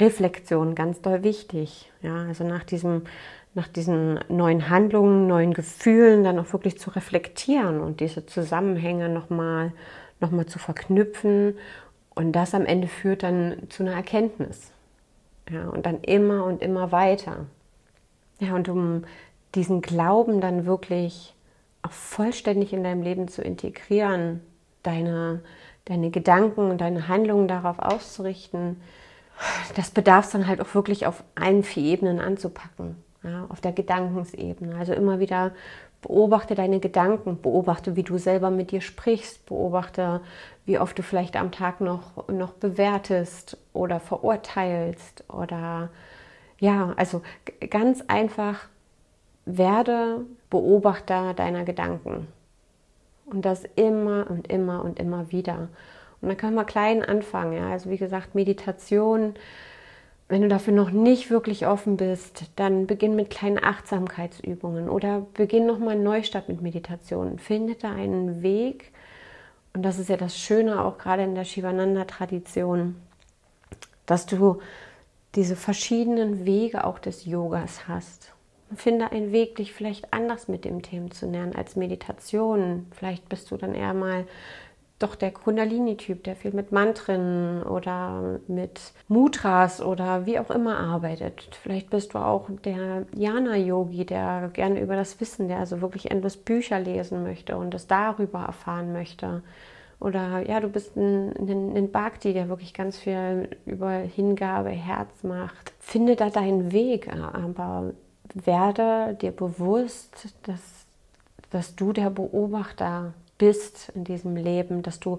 Reflexion, 0.00 0.74
ganz 0.74 1.00
doll 1.00 1.22
wichtig. 1.22 1.92
Ja, 2.02 2.24
also 2.24 2.42
nach 2.42 2.64
diesem 2.64 3.02
nach 3.54 3.68
diesen 3.68 4.18
neuen 4.28 4.70
Handlungen, 4.70 5.28
neuen 5.28 5.54
Gefühlen 5.54 6.24
dann 6.24 6.40
auch 6.40 6.52
wirklich 6.52 6.80
zu 6.80 6.90
reflektieren 6.90 7.80
und 7.80 8.00
diese 8.00 8.26
Zusammenhänge 8.26 9.08
nochmal 9.08 9.72
noch 10.18 10.32
mal 10.32 10.46
zu 10.46 10.58
verknüpfen. 10.58 11.56
Und 12.16 12.32
das 12.32 12.56
am 12.56 12.66
Ende 12.66 12.88
führt 12.88 13.22
dann 13.22 13.68
zu 13.68 13.84
einer 13.84 13.92
Erkenntnis. 13.92 14.72
Ja, 15.48 15.68
und 15.68 15.86
dann 15.86 16.00
immer 16.00 16.44
und 16.44 16.60
immer 16.60 16.90
weiter. 16.90 17.46
Ja, 18.40 18.56
und 18.56 18.68
um 18.68 19.04
diesen 19.54 19.80
Glauben 19.80 20.40
dann 20.40 20.66
wirklich 20.66 21.36
auch 21.82 21.90
vollständig 21.92 22.72
in 22.72 22.84
deinem 22.84 23.02
Leben 23.02 23.28
zu 23.28 23.42
integrieren, 23.42 24.40
deine, 24.82 25.42
deine 25.84 26.10
Gedanken 26.10 26.70
und 26.70 26.80
deine 26.80 27.08
Handlungen 27.08 27.48
darauf 27.48 27.78
auszurichten, 27.78 28.80
das 29.76 29.90
bedarf 29.90 30.26
es 30.26 30.32
dann 30.32 30.46
halt 30.46 30.60
auch 30.60 30.74
wirklich 30.74 31.06
auf 31.06 31.24
allen 31.34 31.64
vier 31.64 31.84
Ebenen 31.84 32.20
anzupacken 32.20 32.96
ja, 33.22 33.46
auf 33.48 33.60
der 33.60 33.72
Gedankensebene. 33.72 34.76
Also 34.76 34.92
immer 34.92 35.20
wieder 35.20 35.52
beobachte 36.00 36.54
deine 36.54 36.80
Gedanken, 36.80 37.40
beobachte, 37.40 37.96
wie 37.96 38.02
du 38.02 38.18
selber 38.18 38.50
mit 38.50 38.72
dir 38.72 38.80
sprichst, 38.80 39.46
beobachte, 39.46 40.20
wie 40.66 40.78
oft 40.78 40.98
du 40.98 41.02
vielleicht 41.02 41.36
am 41.36 41.52
Tag 41.52 41.80
noch, 41.80 42.28
noch 42.28 42.52
bewertest 42.52 43.56
oder 43.72 44.00
verurteilst 44.00 45.24
oder 45.28 45.90
ja, 46.58 46.92
also 46.96 47.22
ganz 47.70 48.02
einfach 48.08 48.68
werde 49.44 50.26
Beobachter 50.52 51.32
deiner 51.32 51.64
Gedanken. 51.64 52.28
Und 53.24 53.46
das 53.46 53.64
immer 53.74 54.26
und 54.28 54.48
immer 54.52 54.84
und 54.84 54.98
immer 54.98 55.32
wieder. 55.32 55.68
Und 56.20 56.28
dann 56.28 56.36
können 56.36 56.54
wir 56.54 56.64
klein 56.64 57.02
anfangen. 57.02 57.54
Ja? 57.54 57.70
Also 57.70 57.88
wie 57.88 57.96
gesagt, 57.96 58.34
Meditation, 58.34 59.34
wenn 60.28 60.42
du 60.42 60.48
dafür 60.48 60.74
noch 60.74 60.90
nicht 60.90 61.30
wirklich 61.30 61.66
offen 61.66 61.96
bist, 61.96 62.44
dann 62.56 62.86
beginn 62.86 63.16
mit 63.16 63.30
kleinen 63.30 63.64
Achtsamkeitsübungen 63.64 64.90
oder 64.90 65.26
beginn 65.32 65.64
nochmal 65.64 65.94
einen 65.94 66.04
Neustart 66.04 66.50
mit 66.50 66.60
Meditation. 66.60 67.38
Finde 67.38 67.74
da 67.74 67.90
einen 67.90 68.42
Weg. 68.42 68.92
Und 69.72 69.82
das 69.82 69.98
ist 69.98 70.10
ja 70.10 70.18
das 70.18 70.36
Schöne 70.36 70.84
auch 70.84 70.98
gerade 70.98 71.22
in 71.22 71.34
der 71.34 71.44
Shivananda-Tradition, 71.44 72.96
dass 74.04 74.26
du 74.26 74.60
diese 75.34 75.56
verschiedenen 75.56 76.44
Wege 76.44 76.84
auch 76.84 76.98
des 76.98 77.24
Yogas 77.24 77.88
hast. 77.88 78.34
Finde 78.76 79.12
einen 79.12 79.32
Weg, 79.32 79.56
dich 79.56 79.72
vielleicht 79.72 80.12
anders 80.12 80.48
mit 80.48 80.64
dem 80.64 80.82
Thema 80.82 81.10
zu 81.10 81.26
nähern 81.26 81.54
als 81.54 81.76
Meditation. 81.76 82.86
Vielleicht 82.92 83.28
bist 83.28 83.50
du 83.50 83.56
dann 83.56 83.74
eher 83.74 83.94
mal 83.94 84.26
doch 85.02 85.14
der 85.16 85.32
Kundalini-Typ, 85.32 86.22
der 86.24 86.36
viel 86.36 86.52
mit 86.52 86.70
Mantren 86.70 87.62
oder 87.64 88.40
mit 88.46 88.92
Mudras 89.08 89.82
oder 89.82 90.26
wie 90.26 90.38
auch 90.38 90.50
immer 90.50 90.78
arbeitet. 90.78 91.58
Vielleicht 91.62 91.90
bist 91.90 92.14
du 92.14 92.18
auch 92.18 92.48
der 92.64 93.06
Jana-Yogi, 93.14 94.06
der 94.06 94.50
gerne 94.52 94.80
über 94.80 94.94
das 94.94 95.20
Wissen, 95.20 95.48
der 95.48 95.58
also 95.58 95.80
wirklich 95.80 96.10
endlos 96.10 96.36
Bücher 96.36 96.78
lesen 96.78 97.24
möchte 97.24 97.56
und 97.56 97.74
es 97.74 97.86
darüber 97.86 98.44
erfahren 98.44 98.92
möchte. 98.92 99.42
Oder 99.98 100.48
ja, 100.48 100.60
du 100.60 100.68
bist 100.68 100.96
ein, 100.96 101.32
ein, 101.36 101.76
ein 101.76 101.92
Bhakti, 101.92 102.32
der 102.32 102.48
wirklich 102.48 102.74
ganz 102.74 102.98
viel 102.98 103.48
über 103.66 103.90
Hingabe, 103.90 104.70
Herz 104.70 105.22
macht. 105.22 105.72
Finde 105.78 106.16
da 106.16 106.28
deinen 106.28 106.72
Weg, 106.72 107.12
aber 107.12 107.92
werde 108.34 109.16
dir 109.20 109.32
bewusst, 109.32 110.34
dass, 110.44 110.60
dass 111.50 111.74
du 111.74 111.92
der 111.92 112.10
Beobachter 112.10 113.14
bist 113.38 113.90
in 113.94 114.04
diesem 114.04 114.36
Leben, 114.36 114.82
dass 114.82 115.00
du 115.00 115.18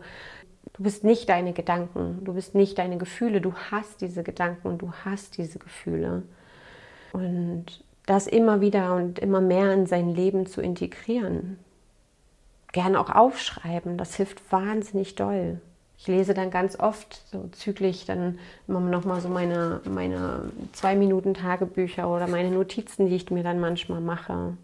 du 0.74 0.84
bist 0.84 1.04
nicht 1.04 1.30
deine 1.30 1.54
Gedanken, 1.54 2.24
du 2.24 2.34
bist 2.34 2.56
nicht 2.56 2.78
deine 2.78 2.98
Gefühle, 2.98 3.42
du 3.42 3.54
hast 3.54 4.02
diese 4.02 4.24
Gedanken 4.24 4.68
und 4.68 4.82
du 4.82 4.92
hast 5.06 5.38
diese 5.38 5.60
Gefühle. 5.60 6.24
Und 7.12 7.66
das 8.06 8.28
immer 8.28 8.60
wieder 8.60 8.96
und 8.96 9.20
immer 9.20 9.40
mehr 9.40 9.74
in 9.74 9.86
sein 9.86 10.14
Leben 10.14 10.46
zu 10.46 10.62
integrieren. 10.62 11.58
Gerne 12.72 13.00
auch 13.00 13.10
aufschreiben, 13.10 13.98
das 13.98 14.16
hilft 14.16 14.52
wahnsinnig 14.52 15.16
doll. 15.16 15.62
Ich 16.04 16.08
lese 16.08 16.34
dann 16.34 16.52
ganz 16.52 16.78
oft 16.78 17.22
so 17.32 17.48
zügig 17.54 18.06
dann 18.06 18.38
immer 18.68 18.82
noch 18.82 19.06
mal 19.06 19.22
so 19.22 19.30
meine, 19.30 19.82
meine 19.90 20.52
zwei 20.74 20.96
Minuten 20.96 21.34
Tagebücher 21.34 22.10
oder 22.14 22.28
meine 22.28 22.52
Notizen, 22.52 23.08
die 23.08 23.16
ich 23.16 23.32
mir 23.32 23.44
dann 23.44 23.60
manchmal 23.60 24.02
mache 24.02 24.58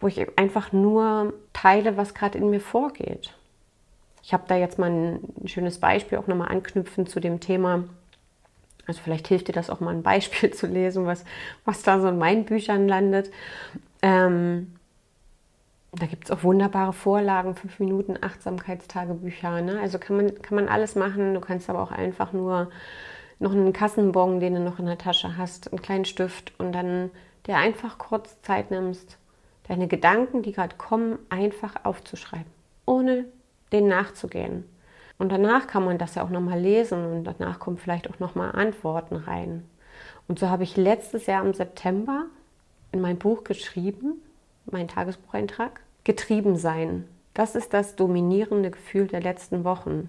wo 0.00 0.06
ich 0.06 0.38
einfach 0.38 0.72
nur 0.72 1.34
teile, 1.52 1.96
was 1.96 2.14
gerade 2.14 2.38
in 2.38 2.50
mir 2.50 2.60
vorgeht. 2.60 3.32
Ich 4.22 4.32
habe 4.32 4.44
da 4.46 4.56
jetzt 4.56 4.78
mal 4.78 4.90
ein 4.90 5.48
schönes 5.48 5.78
Beispiel 5.78 6.18
auch 6.18 6.26
nochmal 6.26 6.48
anknüpfen 6.48 7.06
zu 7.06 7.18
dem 7.20 7.40
Thema. 7.40 7.84
Also 8.86 9.00
vielleicht 9.02 9.28
hilft 9.28 9.48
dir 9.48 9.52
das 9.52 9.70
auch 9.70 9.80
mal 9.80 9.94
ein 9.94 10.02
Beispiel 10.02 10.50
zu 10.54 10.66
lesen, 10.66 11.06
was, 11.06 11.24
was 11.64 11.82
da 11.82 12.00
so 12.00 12.08
in 12.08 12.18
meinen 12.18 12.44
Büchern 12.44 12.88
landet. 12.88 13.30
Ähm, 14.02 14.77
da 15.92 16.06
gibt 16.06 16.24
es 16.24 16.30
auch 16.30 16.42
wunderbare 16.42 16.92
Vorlagen, 16.92 17.54
fünf 17.54 17.78
Minuten 17.78 18.16
Achtsamkeitstagebücher. 18.20 19.62
Ne? 19.62 19.80
Also 19.80 19.98
kann 19.98 20.16
man, 20.16 20.42
kann 20.42 20.56
man 20.56 20.68
alles 20.68 20.94
machen. 20.94 21.34
Du 21.34 21.40
kannst 21.40 21.70
aber 21.70 21.82
auch 21.82 21.92
einfach 21.92 22.32
nur 22.32 22.70
noch 23.38 23.52
einen 23.52 23.72
Kassenbon, 23.72 24.40
den 24.40 24.54
du 24.54 24.60
noch 24.60 24.78
in 24.78 24.86
der 24.86 24.98
Tasche 24.98 25.36
hast, 25.36 25.72
einen 25.72 25.80
kleinen 25.80 26.04
Stift 26.04 26.52
und 26.58 26.72
dann 26.72 27.10
dir 27.46 27.56
einfach 27.56 27.96
kurz 27.98 28.40
Zeit 28.42 28.70
nimmst, 28.70 29.16
deine 29.68 29.86
Gedanken, 29.86 30.42
die 30.42 30.52
gerade 30.52 30.76
kommen, 30.76 31.18
einfach 31.30 31.84
aufzuschreiben, 31.84 32.50
ohne 32.84 33.26
denen 33.72 33.88
nachzugehen. 33.88 34.64
Und 35.18 35.30
danach 35.32 35.66
kann 35.66 35.84
man 35.84 35.98
das 35.98 36.14
ja 36.14 36.24
auch 36.24 36.30
nochmal 36.30 36.60
lesen 36.60 37.04
und 37.04 37.24
danach 37.24 37.58
kommen 37.58 37.78
vielleicht 37.78 38.10
auch 38.10 38.18
nochmal 38.18 38.52
Antworten 38.52 39.16
rein. 39.16 39.64
Und 40.26 40.38
so 40.38 40.48
habe 40.48 40.62
ich 40.62 40.76
letztes 40.76 41.26
Jahr 41.26 41.44
im 41.44 41.54
September 41.54 42.26
in 42.92 43.00
mein 43.00 43.18
Buch 43.18 43.44
geschrieben, 43.44 44.20
mein 44.72 44.88
Tagesbucheintrag, 44.88 45.80
getrieben 46.04 46.56
sein. 46.56 47.04
Das 47.34 47.54
ist 47.54 47.72
das 47.72 47.96
dominierende 47.96 48.70
Gefühl 48.70 49.06
der 49.06 49.20
letzten 49.20 49.64
Wochen. 49.64 50.08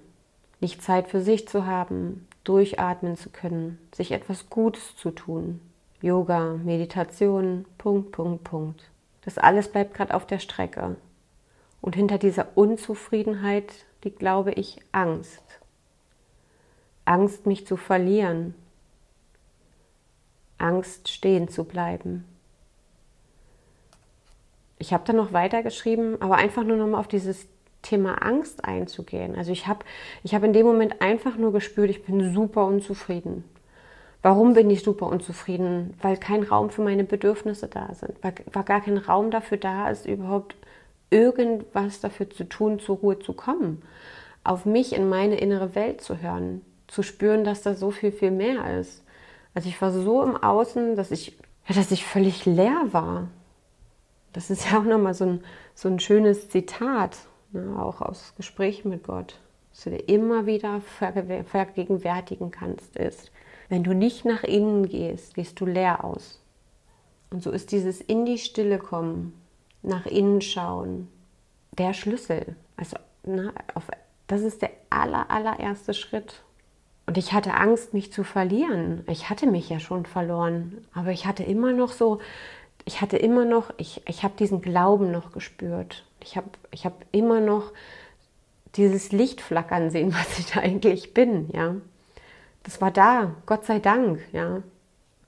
Nicht 0.62 0.82
Zeit 0.82 1.08
für 1.08 1.22
sich 1.22 1.48
zu 1.48 1.66
haben, 1.66 2.28
durchatmen 2.44 3.16
zu 3.16 3.30
können, 3.30 3.78
sich 3.94 4.12
etwas 4.12 4.50
Gutes 4.50 4.96
zu 4.96 5.12
tun. 5.12 5.62
Yoga, 6.02 6.56
Meditation, 6.64 7.66
Punkt, 7.78 8.12
Punkt, 8.12 8.44
Punkt. 8.44 8.90
Das 9.22 9.38
alles 9.38 9.70
bleibt 9.70 9.94
gerade 9.94 10.14
auf 10.14 10.26
der 10.26 10.40
Strecke. 10.40 10.96
Und 11.82 11.96
hinter 11.96 12.18
dieser 12.18 12.58
Unzufriedenheit 12.58 13.72
liegt, 14.04 14.20
glaube 14.20 14.52
ich, 14.52 14.80
Angst. 14.92 15.44
Angst, 17.06 17.46
mich 17.46 17.68
zu 17.68 17.78
verlieren. 17.78 18.56
Angst, 20.58 21.10
stehen 21.10 21.48
zu 21.48 21.64
bleiben. 21.64 22.26
Ich 24.80 24.94
habe 24.94 25.04
dann 25.06 25.18
noch 25.18 25.34
weitergeschrieben, 25.34 26.22
aber 26.22 26.36
einfach 26.36 26.64
nur 26.64 26.78
noch 26.78 26.88
mal 26.88 27.00
auf 27.00 27.08
dieses 27.08 27.48
Thema 27.82 28.16
Angst 28.26 28.66
einzugehen. 28.66 29.36
Also 29.36 29.52
ich 29.52 29.68
habe 29.68 29.86
ich 30.24 30.34
hab 30.34 30.44
in 30.44 30.54
dem 30.54 30.66
Moment 30.66 31.02
einfach 31.02 31.38
nur 31.38 31.54
gespürt, 31.54 31.90
ich 31.90 32.04
bin 32.04 32.34
super 32.34 32.66
unzufrieden. 32.66 33.44
Warum 34.22 34.54
bin 34.54 34.70
ich 34.70 34.84
super 34.84 35.08
unzufrieden? 35.08 35.94
Weil 36.02 36.18
kein 36.18 36.44
Raum 36.44 36.70
für 36.72 36.82
meine 36.82 37.06
Bedürfnisse 37.06 37.68
da 37.68 37.94
sind, 37.94 38.22
weil, 38.22 38.34
weil 38.52 38.64
gar 38.64 38.82
kein 38.82 38.98
Raum 38.98 39.32
dafür 39.32 39.58
da 39.58 39.90
ist, 39.90 40.06
überhaupt 40.06 40.56
irgendwas 41.10 42.02
dafür 42.02 42.30
zu 42.30 42.44
tun, 42.44 42.80
zur 42.80 42.98
Ruhe 42.98 43.20
zu 43.20 43.34
kommen, 43.34 43.82
auf 44.44 44.66
mich 44.66 44.94
in 44.94 45.08
meine 45.08 45.40
innere 45.40 45.74
Welt 45.74 46.02
zu 46.02 46.22
hören, 46.22 46.62
zu 46.88 47.02
spüren, 47.02 47.44
dass 47.44 47.62
da 47.62 47.76
so 47.76 47.92
viel, 47.92 48.12
viel 48.12 48.32
mehr 48.32 48.80
ist. 48.80 49.04
Also 49.54 49.70
ich 49.70 49.82
war 49.82 49.92
so 49.92 50.22
im 50.22 50.36
Außen, 50.36 50.96
dass 50.96 51.12
ich, 51.12 51.38
dass 51.74 51.92
ich 51.92 52.06
völlig 52.06 52.46
leer 52.46 52.88
war. 52.92 53.28
Das 54.34 54.50
ist 54.50 54.70
ja 54.70 54.80
auch 54.80 54.84
nochmal 54.84 55.14
so 55.14 55.26
ein, 55.26 55.44
so 55.74 55.90
ein 55.90 56.00
schönes 56.00 56.50
Zitat, 56.50 57.18
ne, 57.52 57.76
auch 57.82 58.02
aus 58.02 58.34
Gesprächen 58.38 58.90
mit 58.90 59.04
Gott, 59.04 59.40
dass 59.72 59.84
du 59.84 59.92
dir 59.92 60.10
immer 60.10 60.46
wieder 60.46 60.82
vergegenwärtigen 60.82 62.52
kannst, 62.52 62.96
ist, 62.96 63.32
wenn 63.70 63.84
du 63.84 63.94
nicht 63.94 64.26
nach 64.26 64.44
innen 64.44 64.88
gehst, 64.88 65.36
gehst 65.36 65.60
du 65.60 65.66
leer 65.66 66.04
aus. 66.04 66.42
Und 67.30 67.44
so 67.44 67.52
ist 67.52 67.72
dieses 67.72 68.02
in 68.02 68.26
die 68.26 68.40
Stille 68.40 68.80
kommen, 68.80 69.40
nach 69.84 70.06
innen 70.06 70.42
schauen, 70.42 71.08
der 71.78 71.94
Schlüssel. 71.94 72.56
Also 72.76 72.98
na, 73.24 73.54
auf, 73.76 73.88
das 74.28 74.42
ist 74.42 74.62
der 74.62 74.72
aller, 74.90 75.30
allererste 75.30 75.94
Schritt. 75.94 76.42
Und 77.06 77.18
ich 77.18 77.34
hatte 77.34 77.54
Angst, 77.54 77.94
mich 77.94 78.12
zu 78.12 78.24
verlieren. 78.24 79.04
Ich 79.08 79.30
hatte 79.30 79.48
mich 79.48 79.70
ja 79.70 79.80
schon 79.80 80.06
verloren, 80.06 80.86
aber 80.94 81.12
ich 81.12 81.26
hatte 81.26 81.44
immer 81.44 81.74
noch 81.74 81.92
so, 81.92 82.20
ich 82.90 83.02
hatte 83.02 83.18
immer 83.18 83.46
noch, 83.46 83.72
ich, 83.78 84.02
ich 84.08 84.24
habe 84.24 84.34
diesen 84.40 84.64
Glauben 84.64 85.12
noch 85.12 85.32
gespürt. 85.32 86.06
Ich 86.24 86.36
habe 86.36 86.50
ich 86.72 86.88
hab 86.88 87.06
immer 87.12 87.40
noch 87.40 87.72
dieses 88.74 89.12
Licht 89.12 89.42
flackern 89.42 89.92
sehen, 89.92 90.12
was 90.20 90.40
ich 90.40 90.56
eigentlich 90.56 91.14
bin, 91.14 91.52
ja. 91.54 91.76
das 92.64 92.82
war 92.82 92.90
da, 92.90 93.36
Gott 93.46 93.66
sei 93.66 93.78
Dank, 93.78 94.22
ja. 94.32 94.64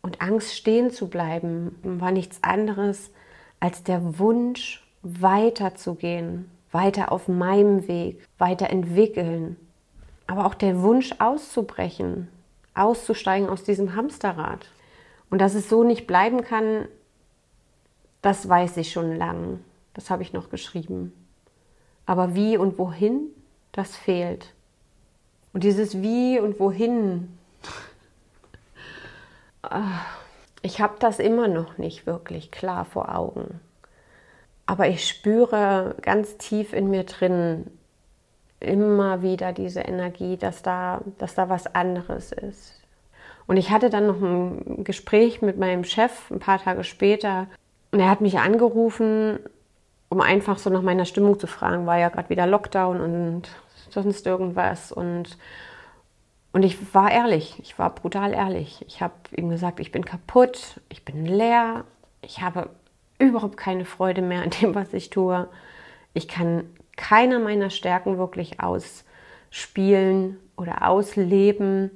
Und 0.02 0.21
Angst 0.21 0.56
stehen 0.56 0.89
zu 0.89 1.08
bleiben 1.08 1.78
war 1.84 2.10
nichts 2.10 2.39
anderes 2.41 3.12
als 3.60 3.84
der 3.84 4.17
Wunsch, 4.17 4.84
weiterzugehen, 5.04 6.50
weiter 6.71 7.12
auf 7.12 7.28
meinem 7.28 7.88
Weg, 7.88 8.28
weiter 8.39 8.71
entwickeln. 8.71 9.56
Aber 10.26 10.47
auch 10.47 10.56
der 10.56 10.82
Wunsch 10.82 11.13
auszubrechen, 11.19 12.28
auszusteigen 12.74 13.50
aus 13.50 13.63
diesem 13.63 13.93
Hamsterrad. 13.93 14.67
Und 15.30 15.39
dass 15.39 15.54
es 15.54 15.69
so 15.69 15.84
nicht 15.84 16.08
bleiben 16.08 16.41
kann, 16.41 16.88
das 18.21 18.47
weiß 18.47 18.77
ich 18.77 18.91
schon 18.91 19.15
lang. 19.15 19.60
Das 19.93 20.10
habe 20.10 20.23
ich 20.23 20.34
noch 20.34 20.49
geschrieben. 20.49 21.13
Aber 22.05 22.36
wie 22.36 22.57
und 22.57 22.77
wohin, 22.77 23.27
das 23.71 23.95
fehlt. 23.95 24.53
Und 25.53 25.63
dieses 25.63 26.01
Wie 26.01 26.39
und 26.39 26.60
Wohin, 26.60 27.38
ah, 29.63 29.99
ich 30.62 30.79
habe 30.79 30.95
das 30.99 31.19
immer 31.19 31.47
noch 31.47 31.77
nicht 31.77 32.05
wirklich 32.05 32.51
klar 32.51 32.86
vor 32.86 33.13
Augen. 33.13 33.60
Aber 34.65 34.88
ich 34.88 35.07
spüre 35.07 35.95
ganz 36.01 36.38
tief 36.38 36.71
in 36.71 36.89
mir 36.89 37.03
drin 37.03 37.67
immer 38.62 39.21
wieder 39.21 39.51
diese 39.51 39.81
Energie, 39.81 40.38
dass 40.38 40.62
da, 40.62 41.01
dass 41.17 41.36
da 41.36 41.49
was 41.49 41.73
anderes 41.75 42.31
ist. 42.31 42.79
Und 43.47 43.57
ich 43.57 43.71
hatte 43.71 43.89
dann 43.89 44.07
noch 44.07 44.21
ein 44.21 44.84
Gespräch 44.84 45.41
mit 45.41 45.57
meinem 45.57 45.84
Chef 45.84 46.29
ein 46.31 46.39
paar 46.39 46.62
Tage 46.62 46.84
später. 46.84 47.47
Und 47.91 47.99
er 47.99 48.10
hat 48.10 48.21
mich 48.21 48.39
angerufen, 48.39 49.39
um 50.10 50.21
einfach 50.21 50.58
so 50.58 50.69
nach 50.69 50.82
meiner 50.82 51.06
Stimmung 51.06 51.39
zu 51.39 51.47
fragen. 51.47 51.86
War 51.86 51.97
ja 51.97 52.10
gerade 52.10 52.30
wieder 52.30 52.47
Lockdown 52.47 53.01
und 53.01 53.49
sonst 53.89 54.25
irgendwas. 54.25 54.91
Und, 54.91 55.38
und 56.54 56.63
ich 56.63 56.93
war 56.93 57.12
ehrlich, 57.12 57.60
ich 57.62 57.77
war 57.77 57.93
brutal 57.93 58.34
ehrlich. 58.34 58.84
Ich 58.88 59.01
habe 59.01 59.13
ihm 59.36 59.49
gesagt, 59.49 59.80
ich 59.80 59.91
bin 59.91 60.06
kaputt, 60.06 60.80
ich 60.89 61.06
bin 61.06 61.25
leer, 61.25 61.84
ich 62.21 62.41
habe 62.41 62.69
überhaupt 63.19 63.58
keine 63.58 63.86
Freude 63.86 64.21
mehr 64.21 64.41
an 64.41 64.49
dem, 64.62 64.73
was 64.75 64.93
ich 64.93 65.10
tue. 65.10 65.47
Ich 66.13 66.27
kann 66.27 66.63
keiner 66.97 67.39
meiner 67.39 67.69
Stärken 67.69 68.17
wirklich 68.17 68.60
ausspielen 68.60 70.38
oder 70.58 70.88
ausleben. 70.88 71.91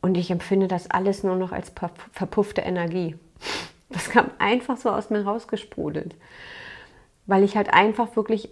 Und 0.00 0.16
ich 0.16 0.30
empfinde 0.30 0.68
das 0.68 0.90
alles 0.90 1.22
nur 1.22 1.36
noch 1.36 1.52
als 1.52 1.72
verpuffte 2.12 2.60
Energie. 2.60 3.16
Das 3.90 4.10
kam 4.10 4.30
einfach 4.38 4.76
so 4.76 4.90
aus 4.90 5.10
mir 5.10 5.24
rausgesprudelt, 5.24 6.16
weil 7.26 7.44
ich 7.44 7.56
halt 7.56 7.72
einfach 7.72 8.16
wirklich 8.16 8.50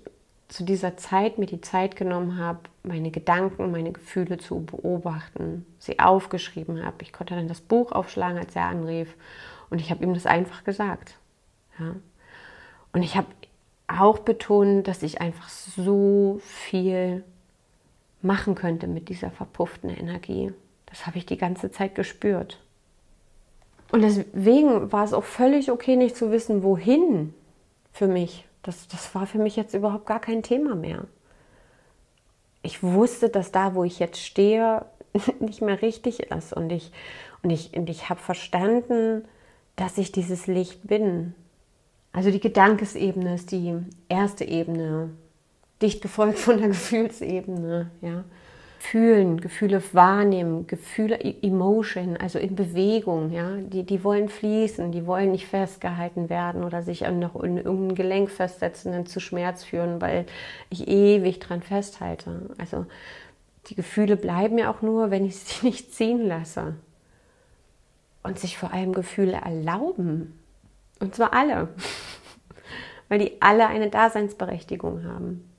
zu 0.49 0.65
dieser 0.65 0.97
Zeit 0.99 1.39
mir 1.39 1.47
die 1.47 1.63
Zeit 1.63 1.97
genommen 1.97 2.39
habe, 2.39 2.61
meine 2.83 3.11
Gedanken, 3.11 3.71
meine 3.71 3.93
Gefühle 3.93 4.37
zu 4.37 4.65
beobachten, 4.65 5.65
sie 5.79 5.99
aufgeschrieben 5.99 6.85
habe. 6.85 6.97
Ich 7.01 7.13
konnte 7.13 7.35
dann 7.35 7.49
das 7.49 7.63
Buch 7.63 7.93
aufschlagen, 7.93 8.39
als 8.39 8.55
er 8.55 8.67
anrief 8.67 9.15
und 9.71 9.81
ich 9.81 9.91
habe 9.91 10.05
ihm 10.05 10.13
das 10.13 10.27
einfach 10.27 10.65
gesagt. 10.65 11.17
Ja. 11.79 11.97
Und 12.93 13.03
ich 13.03 13.17
habe 13.17 13.29
auch 13.89 14.19
betont, 14.19 14.87
dass 14.87 15.03
ich 15.03 15.21
einfach 15.21 15.49
so 15.49 16.41
viel 16.43 17.25
machen 18.21 18.55
könnte 18.55 18.87
mit 18.87 19.09
dieser 19.09 19.31
verpufften 19.31 19.91
Energie. 19.91 20.53
Das 20.87 21.07
habe 21.07 21.19
ich 21.19 21.27
die 21.27 21.39
ganze 21.39 21.71
Zeit 21.71 21.95
gespürt. 21.95 22.61
Und 23.93 24.01
deswegen 24.01 24.91
war 24.91 25.05
es 25.05 25.13
auch 25.13 25.23
völlig 25.23 25.71
okay, 25.71 25.97
nicht 25.97 26.17
zu 26.17 26.33
wissen, 26.33 26.63
wohin 26.63 27.35
für 27.93 28.09
mich. 28.09 28.47
Das, 28.63 28.89
das 28.89 29.15
war 29.15 29.27
für 29.27 29.39
mich 29.39 29.55
jetzt 29.55 29.75
überhaupt 29.75 30.07
gar 30.07 30.21
kein 30.21 30.43
Thema 30.43 30.75
mehr. 30.75 31.05
Ich 32.63 32.83
wusste, 32.83 33.29
dass 33.29 33.53
da, 33.53 33.75
wo 33.75 33.85
ich 33.85 33.99
jetzt 33.99 34.19
stehe, 34.19 34.87
nicht 35.41 35.61
mehr 35.61 35.83
richtig 35.83 36.21
ist. 36.21 36.55
Und 36.55 36.73
ich, 36.73 36.91
und 37.43 37.51
ich, 37.51 37.77
und 37.77 37.91
ich 37.91 38.09
habe 38.09 38.19
verstanden, 38.19 39.27
dass 39.77 39.99
ich 39.99 40.11
dieses 40.11 40.47
Licht 40.47 40.89
bin. 40.89 41.35
Also 42.13 42.31
die 42.31 42.41
Gedankesebene 42.41 43.35
ist 43.35 43.53
die 43.53 43.75
erste 44.09 44.47
Ebene, 44.47 45.11
dicht 45.83 46.01
gefolgt 46.01 46.39
von 46.39 46.57
der 46.57 46.69
Gefühlsebene. 46.69 47.91
Ja 48.01 48.25
fühlen, 48.83 49.41
Gefühle 49.41 49.81
wahrnehmen, 49.93 50.67
Gefühle, 50.67 51.21
e-, 51.21 51.47
Emotion, 51.47 52.17
also 52.17 52.39
in 52.39 52.57
Bewegung, 52.57 53.31
ja, 53.31 53.57
die, 53.57 53.85
die 53.85 54.03
wollen 54.03 54.29
fließen, 54.29 54.91
die 54.91 55.07
wollen 55.07 55.31
nicht 55.31 55.47
festgehalten 55.47 56.29
werden 56.29 56.65
oder 56.65 56.83
sich 56.83 57.03
noch 57.03 57.41
in 57.43 57.59
irgendein 57.59 57.95
Gelenk 57.95 58.31
festsetzen 58.31 58.93
und 58.95 59.09
zu 59.09 59.21
Schmerz 59.21 59.63
führen, 59.63 60.01
weil 60.01 60.27
ich 60.69 60.89
ewig 60.89 61.39
dran 61.39 61.63
festhalte. 61.63 62.51
Also 62.59 62.87
die 63.69 63.77
Gefühle 63.77 64.17
bleiben 64.17 64.59
ja 64.59 64.71
auch 64.71 64.83
nur, 64.83 65.11
wenn 65.11 65.25
ich 65.25 65.39
sie 65.39 65.67
nicht 65.67 65.95
ziehen 65.95 66.27
lasse. 66.27 66.75
Und 68.25 68.39
sich 68.39 68.57
vor 68.57 68.73
allem 68.73 68.93
Gefühle 68.93 69.41
erlauben. 69.45 70.39
Und 71.01 71.15
zwar 71.15 71.33
alle. 71.33 71.69
weil 73.09 73.19
die 73.19 73.43
alle 73.43 73.67
eine 73.67 73.91
Daseinsberechtigung 73.91 75.05
haben. 75.05 75.52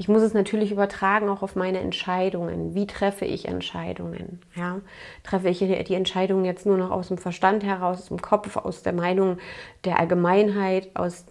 Ich 0.00 0.06
muss 0.06 0.22
es 0.22 0.32
natürlich 0.32 0.70
übertragen 0.70 1.28
auch 1.28 1.42
auf 1.42 1.56
meine 1.56 1.80
Entscheidungen. 1.80 2.72
Wie 2.76 2.86
treffe 2.86 3.24
ich 3.24 3.48
Entscheidungen? 3.48 4.40
Ja? 4.54 4.80
Treffe 5.24 5.48
ich 5.48 5.58
die 5.58 5.94
Entscheidungen 5.94 6.44
jetzt 6.44 6.66
nur 6.66 6.78
noch 6.78 6.92
aus 6.92 7.08
dem 7.08 7.18
Verstand 7.18 7.64
heraus, 7.64 8.02
aus 8.02 8.08
dem 8.08 8.22
Kopf, 8.22 8.56
aus 8.56 8.84
der 8.84 8.92
Meinung 8.92 9.38
der 9.84 9.98
Allgemeinheit, 9.98 10.88
aus 10.94 11.24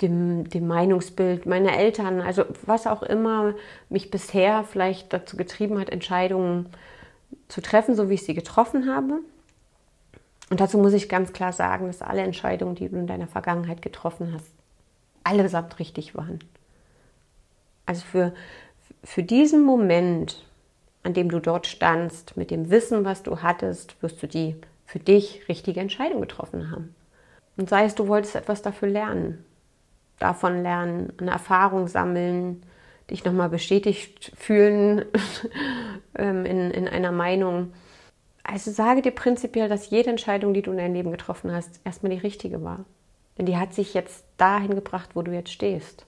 dem, 0.00 0.48
dem 0.48 0.66
Meinungsbild 0.66 1.44
meiner 1.44 1.76
Eltern, 1.76 2.22
also 2.22 2.44
was 2.64 2.86
auch 2.86 3.02
immer 3.02 3.54
mich 3.90 4.10
bisher 4.10 4.64
vielleicht 4.64 5.12
dazu 5.12 5.36
getrieben 5.36 5.78
hat, 5.78 5.90
Entscheidungen 5.90 6.70
zu 7.48 7.60
treffen, 7.60 7.94
so 7.94 8.08
wie 8.08 8.14
ich 8.14 8.24
sie 8.24 8.34
getroffen 8.34 8.90
habe. 8.90 9.20
Und 10.48 10.60
dazu 10.60 10.78
muss 10.78 10.94
ich 10.94 11.10
ganz 11.10 11.34
klar 11.34 11.52
sagen, 11.52 11.86
dass 11.86 12.00
alle 12.00 12.22
Entscheidungen, 12.22 12.76
die 12.76 12.88
du 12.88 12.96
in 12.96 13.06
deiner 13.06 13.28
Vergangenheit 13.28 13.82
getroffen 13.82 14.32
hast, 14.32 14.50
allesamt 15.22 15.78
richtig 15.78 16.16
waren. 16.16 16.40
Also 17.90 18.04
für, 18.04 18.32
für 19.02 19.24
diesen 19.24 19.64
Moment, 19.64 20.46
an 21.02 21.12
dem 21.12 21.28
du 21.28 21.40
dort 21.40 21.66
standst, 21.66 22.36
mit 22.36 22.52
dem 22.52 22.70
Wissen, 22.70 23.04
was 23.04 23.24
du 23.24 23.42
hattest, 23.42 24.00
wirst 24.00 24.22
du 24.22 24.28
die 24.28 24.54
für 24.86 25.00
dich 25.00 25.42
richtige 25.48 25.80
Entscheidung 25.80 26.20
getroffen 26.20 26.70
haben. 26.70 26.94
Und 27.56 27.68
sei 27.68 27.86
es, 27.86 27.96
du 27.96 28.06
wolltest 28.06 28.36
etwas 28.36 28.62
dafür 28.62 28.86
lernen, 28.86 29.44
davon 30.20 30.62
lernen, 30.62 31.12
eine 31.18 31.32
Erfahrung 31.32 31.88
sammeln, 31.88 32.62
dich 33.10 33.24
nochmal 33.24 33.48
bestätigt 33.48 34.30
fühlen 34.36 35.06
ähm, 36.14 36.46
in, 36.46 36.70
in 36.70 36.86
einer 36.86 37.10
Meinung. 37.10 37.72
Also 38.44 38.70
sage 38.70 39.02
dir 39.02 39.10
prinzipiell, 39.10 39.68
dass 39.68 39.90
jede 39.90 40.10
Entscheidung, 40.10 40.54
die 40.54 40.62
du 40.62 40.70
in 40.70 40.76
deinem 40.76 40.94
Leben 40.94 41.10
getroffen 41.10 41.50
hast, 41.50 41.80
erstmal 41.84 42.12
die 42.12 42.18
richtige 42.18 42.62
war. 42.62 42.84
Denn 43.36 43.46
die 43.46 43.56
hat 43.56 43.74
sich 43.74 43.94
jetzt 43.94 44.24
dahin 44.36 44.76
gebracht, 44.76 45.10
wo 45.14 45.22
du 45.22 45.32
jetzt 45.32 45.50
stehst 45.50 46.06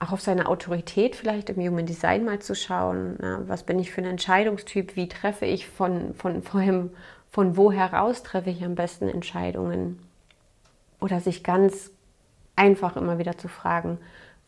auch 0.00 0.12
auf 0.12 0.20
seine 0.22 0.48
Autorität 0.48 1.14
vielleicht 1.14 1.50
im 1.50 1.56
Human 1.56 1.86
Design 1.86 2.24
mal 2.24 2.40
zu 2.40 2.54
schauen. 2.54 3.16
Na, 3.20 3.42
was 3.46 3.62
bin 3.62 3.78
ich 3.78 3.92
für 3.92 4.00
ein 4.00 4.06
Entscheidungstyp? 4.06 4.96
Wie 4.96 5.08
treffe 5.08 5.44
ich 5.44 5.68
von, 5.68 6.14
von, 6.14 6.42
von, 6.42 6.90
von 7.30 7.56
wo 7.56 7.70
heraus 7.70 8.22
treffe 8.22 8.50
ich 8.50 8.64
am 8.64 8.74
besten 8.74 9.08
Entscheidungen? 9.08 10.00
Oder 11.00 11.20
sich 11.20 11.44
ganz 11.44 11.90
einfach 12.56 12.96
immer 12.96 13.18
wieder 13.18 13.36
zu 13.36 13.48
fragen, 13.48 13.98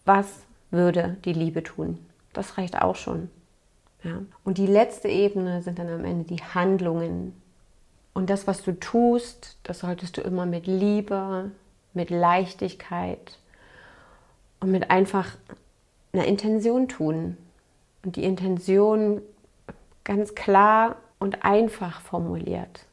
was 0.05 0.41
würde 0.71 1.19
die 1.25 1.35
Liebe 1.35 1.63
tun? 1.63 1.99
Das 2.33 2.57
reicht 2.57 2.81
auch 2.81 2.97
schon. 2.97 3.31
Ja. 4.03 4.23
Und 4.45 4.57
die 4.57 4.67
letzte 4.67 5.09
Ebene 5.09 5.63
sind 5.63 5.79
dann 5.79 5.89
am 5.89 6.05
Ende 6.05 6.25
die 6.25 6.43
Handlungen. 6.43 7.35
Und 8.15 8.31
das, 8.31 8.47
was 8.47 8.63
du 8.63 8.73
tust, 8.73 9.59
das 9.63 9.81
solltest 9.81 10.17
du 10.17 10.23
immer 10.23 10.47
mit 10.47 10.67
Liebe, 10.67 11.51
mit 11.93 12.11
Leichtigkeit, 12.11 13.39
und 14.63 14.71
mit 14.71 14.91
einfach 14.91 15.37
einer 16.13 16.25
Intention 16.25 16.89
tun. 16.89 17.37
Und 18.05 18.17
die 18.17 18.25
Intention 18.25 19.21
ganz 20.05 20.35
klar 20.35 20.97
und 21.19 21.45
einfach 21.45 22.01
formuliert. 22.01 22.87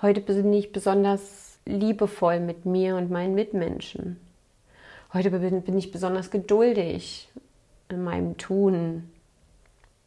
Heute 0.00 0.20
bin 0.20 0.52
ich 0.52 0.72
besonders 0.72 1.58
liebevoll 1.64 2.40
mit 2.40 2.66
mir 2.66 2.96
und 2.96 3.10
meinen 3.10 3.34
Mitmenschen. 3.34 4.18
Heute 5.12 5.30
bin 5.30 5.78
ich 5.78 5.90
besonders 5.90 6.30
geduldig 6.30 7.28
in 7.88 8.04
meinem 8.04 8.36
Tun. 8.36 9.10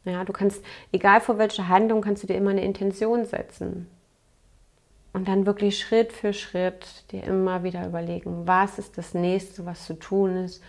Ja, 0.04 0.24
du 0.24 0.32
kannst, 0.32 0.64
egal 0.92 1.20
vor 1.20 1.38
welcher 1.38 1.68
Handlung, 1.68 2.00
kannst 2.00 2.22
du 2.22 2.26
dir 2.26 2.36
immer 2.36 2.50
eine 2.50 2.64
Intention 2.64 3.24
setzen. 3.24 3.86
Und 5.12 5.28
dann 5.28 5.44
wirklich 5.44 5.78
Schritt 5.78 6.12
für 6.12 6.32
Schritt 6.32 7.10
dir 7.10 7.24
immer 7.24 7.64
wieder 7.64 7.86
überlegen, 7.86 8.46
was 8.46 8.78
ist 8.78 8.96
das 8.96 9.12
nächste, 9.12 9.66
was 9.66 9.84
zu 9.84 9.94
tun 9.94 10.44
ist, 10.44 10.62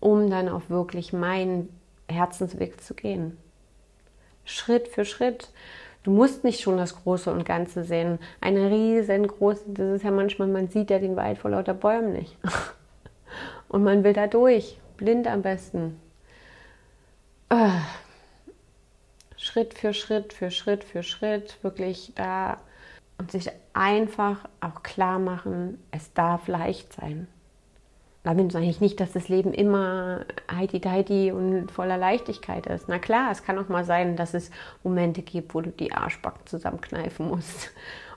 um 0.00 0.30
dann 0.30 0.48
auch 0.48 0.68
wirklich 0.68 1.12
meinen 1.12 1.68
Herzensweg 2.08 2.80
zu 2.82 2.94
gehen. 2.94 3.36
Schritt 4.44 4.88
für 4.88 5.04
Schritt. 5.04 5.50
Du 6.02 6.10
musst 6.10 6.44
nicht 6.44 6.60
schon 6.60 6.78
das 6.78 7.02
Große 7.02 7.30
und 7.30 7.44
Ganze 7.44 7.84
sehen. 7.84 8.18
Eine 8.40 8.70
riesengroße, 8.70 9.64
das 9.66 9.96
ist 9.96 10.02
ja 10.02 10.10
manchmal, 10.10 10.48
man 10.48 10.68
sieht 10.68 10.90
ja 10.90 10.98
den 10.98 11.16
Wald 11.16 11.38
vor 11.38 11.50
lauter 11.50 11.74
Bäumen 11.74 12.14
nicht. 12.14 12.36
Und 13.68 13.84
man 13.84 14.02
will 14.02 14.14
da 14.14 14.26
durch, 14.26 14.78
blind 14.96 15.28
am 15.28 15.42
besten. 15.42 16.00
Schritt 19.36 19.74
für 19.74 19.92
Schritt 19.92 20.32
für 20.32 20.50
Schritt 20.50 20.84
für 20.84 21.02
Schritt 21.02 21.58
wirklich 21.62 22.12
da 22.14 22.58
und 23.18 23.30
sich 23.32 23.50
einfach 23.72 24.48
auch 24.60 24.82
klar 24.82 25.18
machen, 25.18 25.82
es 25.90 26.12
darf 26.12 26.48
leicht 26.48 26.92
sein. 26.92 27.26
Damit 28.22 28.52
sage 28.52 28.66
ich 28.66 28.80
nicht, 28.80 29.00
dass 29.00 29.12
das 29.12 29.28
Leben 29.28 29.54
immer 29.54 30.26
heidi-deidi 30.50 31.32
und 31.32 31.70
voller 31.70 31.96
Leichtigkeit 31.96 32.66
ist. 32.66 32.86
Na 32.86 32.98
klar, 32.98 33.30
es 33.30 33.42
kann 33.42 33.58
auch 33.58 33.68
mal 33.68 33.84
sein, 33.84 34.16
dass 34.16 34.34
es 34.34 34.50
Momente 34.82 35.22
gibt, 35.22 35.54
wo 35.54 35.62
du 35.62 35.70
die 35.70 35.92
Arschbacken 35.92 36.46
zusammenkneifen 36.46 37.28
musst. 37.28 37.70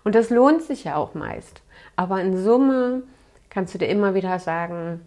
Und 0.03 0.15
das 0.15 0.29
lohnt 0.29 0.61
sich 0.61 0.83
ja 0.83 0.97
auch 0.97 1.13
meist. 1.13 1.61
Aber 1.95 2.19
in 2.21 2.37
Summe 2.37 3.03
kannst 3.49 3.73
du 3.73 3.77
dir 3.77 3.87
immer 3.87 4.13
wieder 4.13 4.39
sagen, 4.39 4.99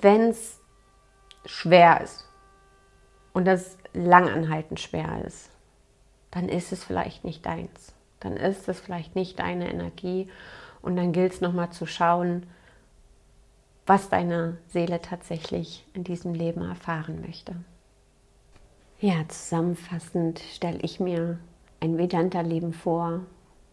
wenn 0.00 0.28
es 0.28 0.60
schwer 1.44 2.00
ist 2.02 2.24
und 3.32 3.46
das 3.46 3.76
langanhaltend 3.94 4.78
schwer 4.78 5.24
ist, 5.26 5.50
dann 6.30 6.48
ist 6.48 6.70
es 6.70 6.84
vielleicht 6.84 7.24
nicht 7.24 7.46
deins. 7.46 7.94
Dann 8.20 8.36
ist 8.36 8.68
es 8.68 8.80
vielleicht 8.80 9.14
nicht 9.16 9.38
deine 9.38 9.70
Energie. 9.70 10.28
Und 10.82 10.96
dann 10.96 11.12
gilt 11.12 11.32
es 11.32 11.40
nochmal 11.40 11.70
zu 11.70 11.86
schauen, 11.86 12.46
was 13.86 14.08
deine 14.08 14.58
Seele 14.68 15.00
tatsächlich 15.00 15.86
in 15.94 16.04
diesem 16.04 16.34
Leben 16.34 16.62
erfahren 16.62 17.20
möchte. 17.20 17.54
Ja, 19.00 19.28
zusammenfassend 19.28 20.40
stelle 20.40 20.80
ich 20.82 20.98
mir 20.98 21.38
ein 21.80 21.96
Vedanta-Leben 21.96 22.72
vor, 22.72 23.20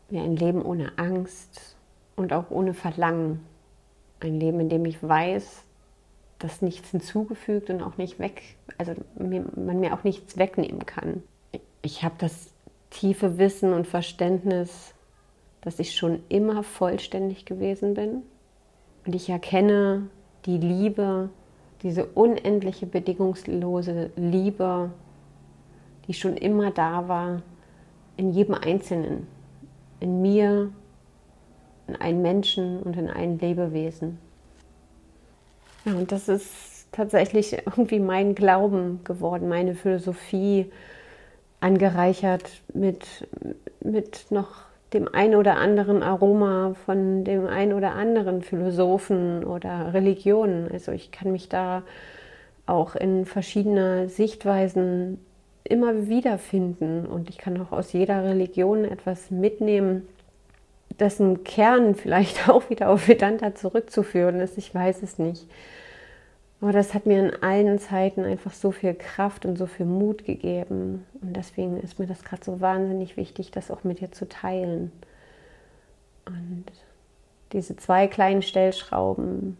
wie 0.09 0.19
ein 0.19 0.35
Leben 0.35 0.61
ohne 0.61 0.97
Angst 0.97 1.75
und 2.15 2.33
auch 2.33 2.51
ohne 2.51 2.73
Verlangen. 2.73 3.39
Ein 4.19 4.39
Leben, 4.39 4.59
in 4.59 4.69
dem 4.69 4.85
ich 4.85 5.01
weiß, 5.01 5.63
dass 6.39 6.61
nichts 6.61 6.91
hinzugefügt 6.91 7.69
und 7.69 7.81
auch 7.81 7.97
nicht 7.97 8.19
weg, 8.19 8.57
also 8.77 8.93
man 9.15 9.79
mir 9.79 9.93
auch 9.93 10.03
nichts 10.03 10.37
wegnehmen 10.37 10.85
kann. 10.85 11.23
Ich 11.81 12.03
habe 12.03 12.15
das 12.17 12.51
tiefe 12.89 13.37
Wissen 13.37 13.73
und 13.73 13.87
Verständnis, 13.87 14.93
dass 15.61 15.79
ich 15.79 15.95
schon 15.95 16.21
immer 16.29 16.63
vollständig 16.63 17.45
gewesen 17.45 17.93
bin 17.93 18.23
und 19.05 19.15
ich 19.15 19.29
erkenne 19.29 20.09
die 20.45 20.57
Liebe, 20.57 21.29
diese 21.81 22.05
unendliche, 22.05 22.85
bedingungslose 22.85 24.11
Liebe, 24.15 24.91
die 26.07 26.13
schon 26.13 26.37
immer 26.37 26.71
da 26.71 27.07
war, 27.07 27.41
in 28.17 28.31
jedem 28.31 28.55
Einzelnen, 28.55 29.27
in 29.99 30.21
mir, 30.21 30.71
in 31.87 31.95
einem 31.95 32.21
Menschen 32.21 32.81
und 32.81 32.95
in 32.97 33.09
einem 33.09 33.37
Lebewesen. 33.37 34.19
Ja, 35.85 35.93
und 35.95 36.11
das 36.11 36.29
ist 36.29 36.87
tatsächlich 36.91 37.53
irgendwie 37.65 37.99
mein 37.99 38.35
Glauben 38.35 39.03
geworden, 39.03 39.49
meine 39.49 39.75
Philosophie, 39.75 40.71
angereichert 41.59 42.61
mit, 42.73 43.27
mit 43.81 44.25
noch 44.29 44.65
dem 44.93 45.07
ein 45.13 45.35
oder 45.35 45.57
anderen 45.57 46.03
Aroma 46.03 46.75
von 46.85 47.23
dem 47.23 47.47
ein 47.47 47.73
oder 47.73 47.93
anderen 47.93 48.41
Philosophen 48.41 49.43
oder 49.43 49.93
Religionen. 49.93 50.69
Also 50.71 50.91
ich 50.91 51.11
kann 51.11 51.31
mich 51.31 51.49
da 51.49 51.83
auch 52.65 52.95
in 52.95 53.25
verschiedener 53.25 54.07
Sichtweisen 54.07 55.19
immer 55.63 56.07
wiederfinden 56.07 57.05
und 57.05 57.29
ich 57.29 57.37
kann 57.37 57.59
auch 57.61 57.71
aus 57.71 57.93
jeder 57.93 58.23
Religion 58.23 58.85
etwas 58.85 59.31
mitnehmen, 59.31 60.07
dessen 60.99 61.43
Kern 61.43 61.95
vielleicht 61.95 62.49
auch 62.49 62.69
wieder 62.69 62.89
auf 62.89 63.07
Vedanta 63.07 63.55
zurückzuführen 63.55 64.39
ist. 64.39 64.57
Ich 64.57 64.73
weiß 64.73 65.01
es 65.03 65.17
nicht. 65.17 65.47
Aber 66.63 66.71
das 66.71 66.93
hat 66.93 67.05
mir 67.05 67.19
in 67.19 67.43
allen 67.43 67.77
Zeiten 67.77 68.23
einfach 68.23 68.53
so 68.53 68.71
viel 68.71 68.93
Kraft 68.93 69.45
und 69.45 69.57
so 69.57 69.65
viel 69.65 69.85
Mut 69.85 70.23
gegeben. 70.23 71.05
Und 71.21 71.35
deswegen 71.35 71.77
ist 71.77 71.99
mir 71.99 72.07
das 72.07 72.23
gerade 72.23 72.41
so 72.41 72.61
wahnsinnig 72.61 73.17
wichtig, 73.17 73.51
das 73.51 73.69
auch 73.69 73.83
mit 73.83 73.99
dir 73.99 74.13
zu 74.13 74.29
teilen. 74.29 74.93
Und 76.25 76.63
diese 77.51 77.75
zwei 77.75 78.07
kleinen 78.07 78.41
Stellschrauben 78.41 79.57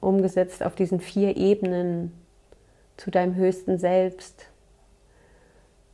umgesetzt 0.00 0.62
auf 0.62 0.76
diesen 0.76 1.00
vier 1.00 1.36
Ebenen 1.36 2.12
zu 2.98 3.10
deinem 3.10 3.34
höchsten 3.34 3.80
Selbst. 3.80 4.46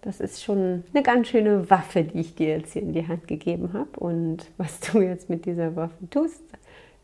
Das 0.02 0.20
ist 0.20 0.44
schon 0.44 0.84
eine 0.92 1.02
ganz 1.02 1.28
schöne 1.28 1.70
Waffe, 1.70 2.04
die 2.04 2.20
ich 2.20 2.34
dir 2.34 2.48
jetzt 2.48 2.74
hier 2.74 2.82
in 2.82 2.92
die 2.92 3.08
Hand 3.08 3.28
gegeben 3.28 3.72
habe. 3.72 3.98
Und 3.98 4.50
was 4.58 4.80
du 4.80 5.00
jetzt 5.00 5.30
mit 5.30 5.46
dieser 5.46 5.74
Waffe 5.74 6.10
tust, 6.10 6.42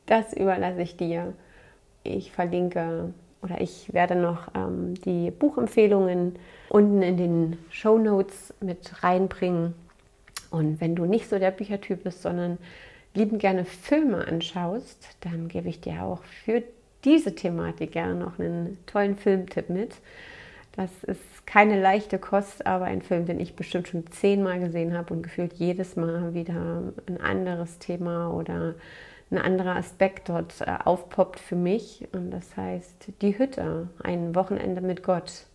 das 0.05 0.35
überlasse 0.35 0.83
ich 0.83 0.99
dir 0.99 1.33
ich 2.05 2.31
verlinke 2.31 3.13
oder 3.43 3.61
ich 3.61 3.93
werde 3.93 4.15
noch 4.15 4.49
ähm, 4.55 4.95
die 5.05 5.31
Buchempfehlungen 5.31 6.37
unten 6.69 7.03
in 7.03 7.17
den 7.17 7.59
Show 7.71 7.99
Notes 7.99 8.55
mit 8.61 9.03
reinbringen. 9.03 9.75
Und 10.51 10.81
wenn 10.81 10.95
du 10.95 11.05
nicht 11.05 11.29
so 11.29 11.39
der 11.39 11.51
Büchertyp 11.51 12.05
bist, 12.05 12.23
sondern 12.23 12.59
liebend 13.15 13.41
gerne 13.41 13.65
Filme 13.65 14.27
anschaust, 14.27 15.09
dann 15.21 15.49
gebe 15.49 15.69
ich 15.69 15.81
dir 15.81 16.03
auch 16.03 16.23
für 16.23 16.63
diese 17.05 17.35
Thematik 17.35 17.93
gerne 17.93 18.15
noch 18.15 18.39
einen 18.39 18.79
tollen 18.87 19.17
Filmtipp 19.17 19.69
mit. 19.69 19.97
Das 20.77 21.05
ist 21.05 21.47
keine 21.47 21.81
leichte 21.81 22.19
Kost, 22.19 22.67
aber 22.67 22.87
ein 22.87 23.03
Film, 23.03 23.27
den 23.27 23.39
ich 23.39 23.55
bestimmt 23.55 23.89
schon 23.89 24.11
zehnmal 24.11 24.59
gesehen 24.59 24.97
habe 24.97 25.15
und 25.15 25.23
gefühlt 25.23 25.53
jedes 25.53 25.95
Mal 25.97 26.35
wieder 26.35 26.83
ein 27.07 27.21
anderes 27.21 27.79
Thema 27.79 28.33
oder 28.33 28.75
ein 29.31 29.39
anderer 29.39 29.77
Aspekt 29.77 30.29
dort 30.29 30.61
äh, 30.61 30.77
aufpoppt 30.85 31.41
für 31.41 31.57
mich. 31.57 32.09
Und 32.13 32.31
das 32.31 32.57
heißt 32.57 33.09
die 33.21 33.39
Hütte, 33.39 33.89
ein 34.03 34.35
Wochenende 34.35 34.81
mit 34.81 35.03
Gott. 35.03 35.47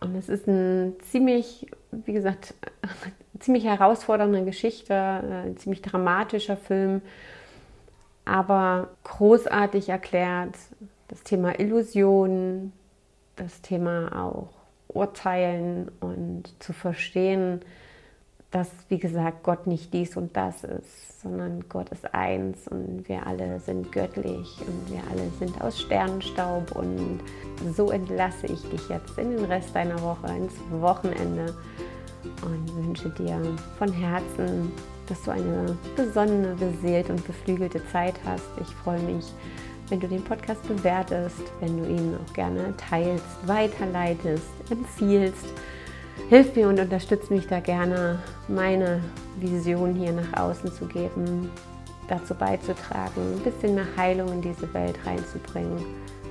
Und 0.00 0.14
es 0.16 0.28
ist 0.28 0.46
ein 0.46 0.94
ziemlich, 1.10 1.66
wie 1.90 2.12
gesagt, 2.12 2.54
ziemlich 3.38 3.64
herausfordernde 3.64 4.44
Geschichte, 4.44 4.92
äh, 4.92 5.48
ein 5.48 5.56
ziemlich 5.56 5.82
dramatischer 5.82 6.56
Film, 6.56 7.02
aber 8.24 8.88
großartig 9.04 9.88
erklärt. 9.88 10.56
Das 11.08 11.22
Thema 11.22 11.58
Illusion, 11.58 12.72
das 13.36 13.60
Thema 13.60 14.24
auch 14.24 14.50
Urteilen 14.88 15.90
und 16.00 16.54
zu 16.62 16.72
verstehen, 16.72 17.60
dass, 18.54 18.70
wie 18.88 18.98
gesagt, 18.98 19.42
Gott 19.42 19.66
nicht 19.66 19.92
dies 19.92 20.16
und 20.16 20.36
das 20.36 20.62
ist, 20.62 21.20
sondern 21.20 21.64
Gott 21.68 21.88
ist 21.88 22.14
eins 22.14 22.68
und 22.68 23.02
wir 23.08 23.26
alle 23.26 23.58
sind 23.58 23.90
göttlich 23.90 24.48
und 24.60 24.92
wir 24.92 25.00
alle 25.10 25.28
sind 25.40 25.60
aus 25.60 25.80
Sternenstaub. 25.80 26.70
Und 26.76 27.18
so 27.74 27.90
entlasse 27.90 28.46
ich 28.46 28.62
dich 28.70 28.88
jetzt 28.88 29.18
in 29.18 29.30
den 29.30 29.44
Rest 29.46 29.74
deiner 29.74 30.00
Woche, 30.02 30.28
ins 30.28 30.52
Wochenende 30.70 31.52
und 32.42 32.76
wünsche 32.76 33.10
dir 33.10 33.40
von 33.76 33.92
Herzen, 33.92 34.70
dass 35.08 35.20
du 35.24 35.32
eine 35.32 35.76
besonnene, 35.96 36.54
beseelte 36.54 37.12
und 37.12 37.26
beflügelte 37.26 37.84
Zeit 37.88 38.14
hast. 38.24 38.46
Ich 38.60 38.68
freue 38.84 39.00
mich, 39.00 39.24
wenn 39.88 39.98
du 39.98 40.06
den 40.06 40.22
Podcast 40.22 40.62
bewertest, 40.68 41.42
wenn 41.58 41.76
du 41.76 41.88
ihn 41.90 42.16
auch 42.24 42.32
gerne 42.34 42.72
teilst, 42.76 43.26
weiterleitest, 43.48 44.46
empfiehlst 44.70 45.48
hilf 46.28 46.54
mir 46.56 46.68
und 46.68 46.80
unterstütze 46.80 47.32
mich 47.32 47.46
da 47.46 47.60
gerne, 47.60 48.18
meine 48.48 49.00
Vision 49.38 49.94
hier 49.94 50.12
nach 50.12 50.40
außen 50.40 50.72
zu 50.72 50.86
geben, 50.86 51.50
dazu 52.08 52.34
beizutragen, 52.34 53.34
ein 53.34 53.40
bisschen 53.40 53.74
mehr 53.74 53.86
Heilung 53.96 54.32
in 54.32 54.42
diese 54.42 54.72
Welt 54.74 54.98
reinzubringen, 55.04 55.84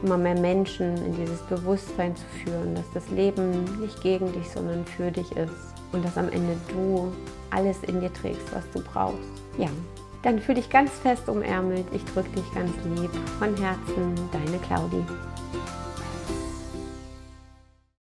immer 0.03 0.17
mehr 0.17 0.39
Menschen 0.39 0.97
in 0.97 1.15
dieses 1.15 1.41
Bewusstsein 1.43 2.15
zu 2.15 2.25
führen, 2.43 2.75
dass 2.75 2.85
das 2.93 3.09
Leben 3.09 3.79
nicht 3.79 4.01
gegen 4.01 4.31
dich, 4.33 4.49
sondern 4.49 4.85
für 4.85 5.11
dich 5.11 5.31
ist 5.35 5.73
und 5.91 6.03
dass 6.03 6.17
am 6.17 6.29
Ende 6.29 6.55
du 6.69 7.11
alles 7.51 7.83
in 7.83 8.01
dir 8.01 8.11
trägst, 8.13 8.53
was 8.53 8.69
du 8.71 8.81
brauchst. 8.81 9.17
Ja, 9.57 9.69
dann 10.23 10.39
fühle 10.39 10.61
dich 10.61 10.69
ganz 10.69 10.91
fest 10.91 11.27
umärmelt. 11.29 11.85
Ich 11.93 12.03
drücke 12.05 12.29
dich 12.29 12.53
ganz 12.53 12.71
lieb. 12.95 13.11
Von 13.39 13.55
Herzen, 13.57 14.15
deine 14.31 14.57
Claudie. 14.59 15.03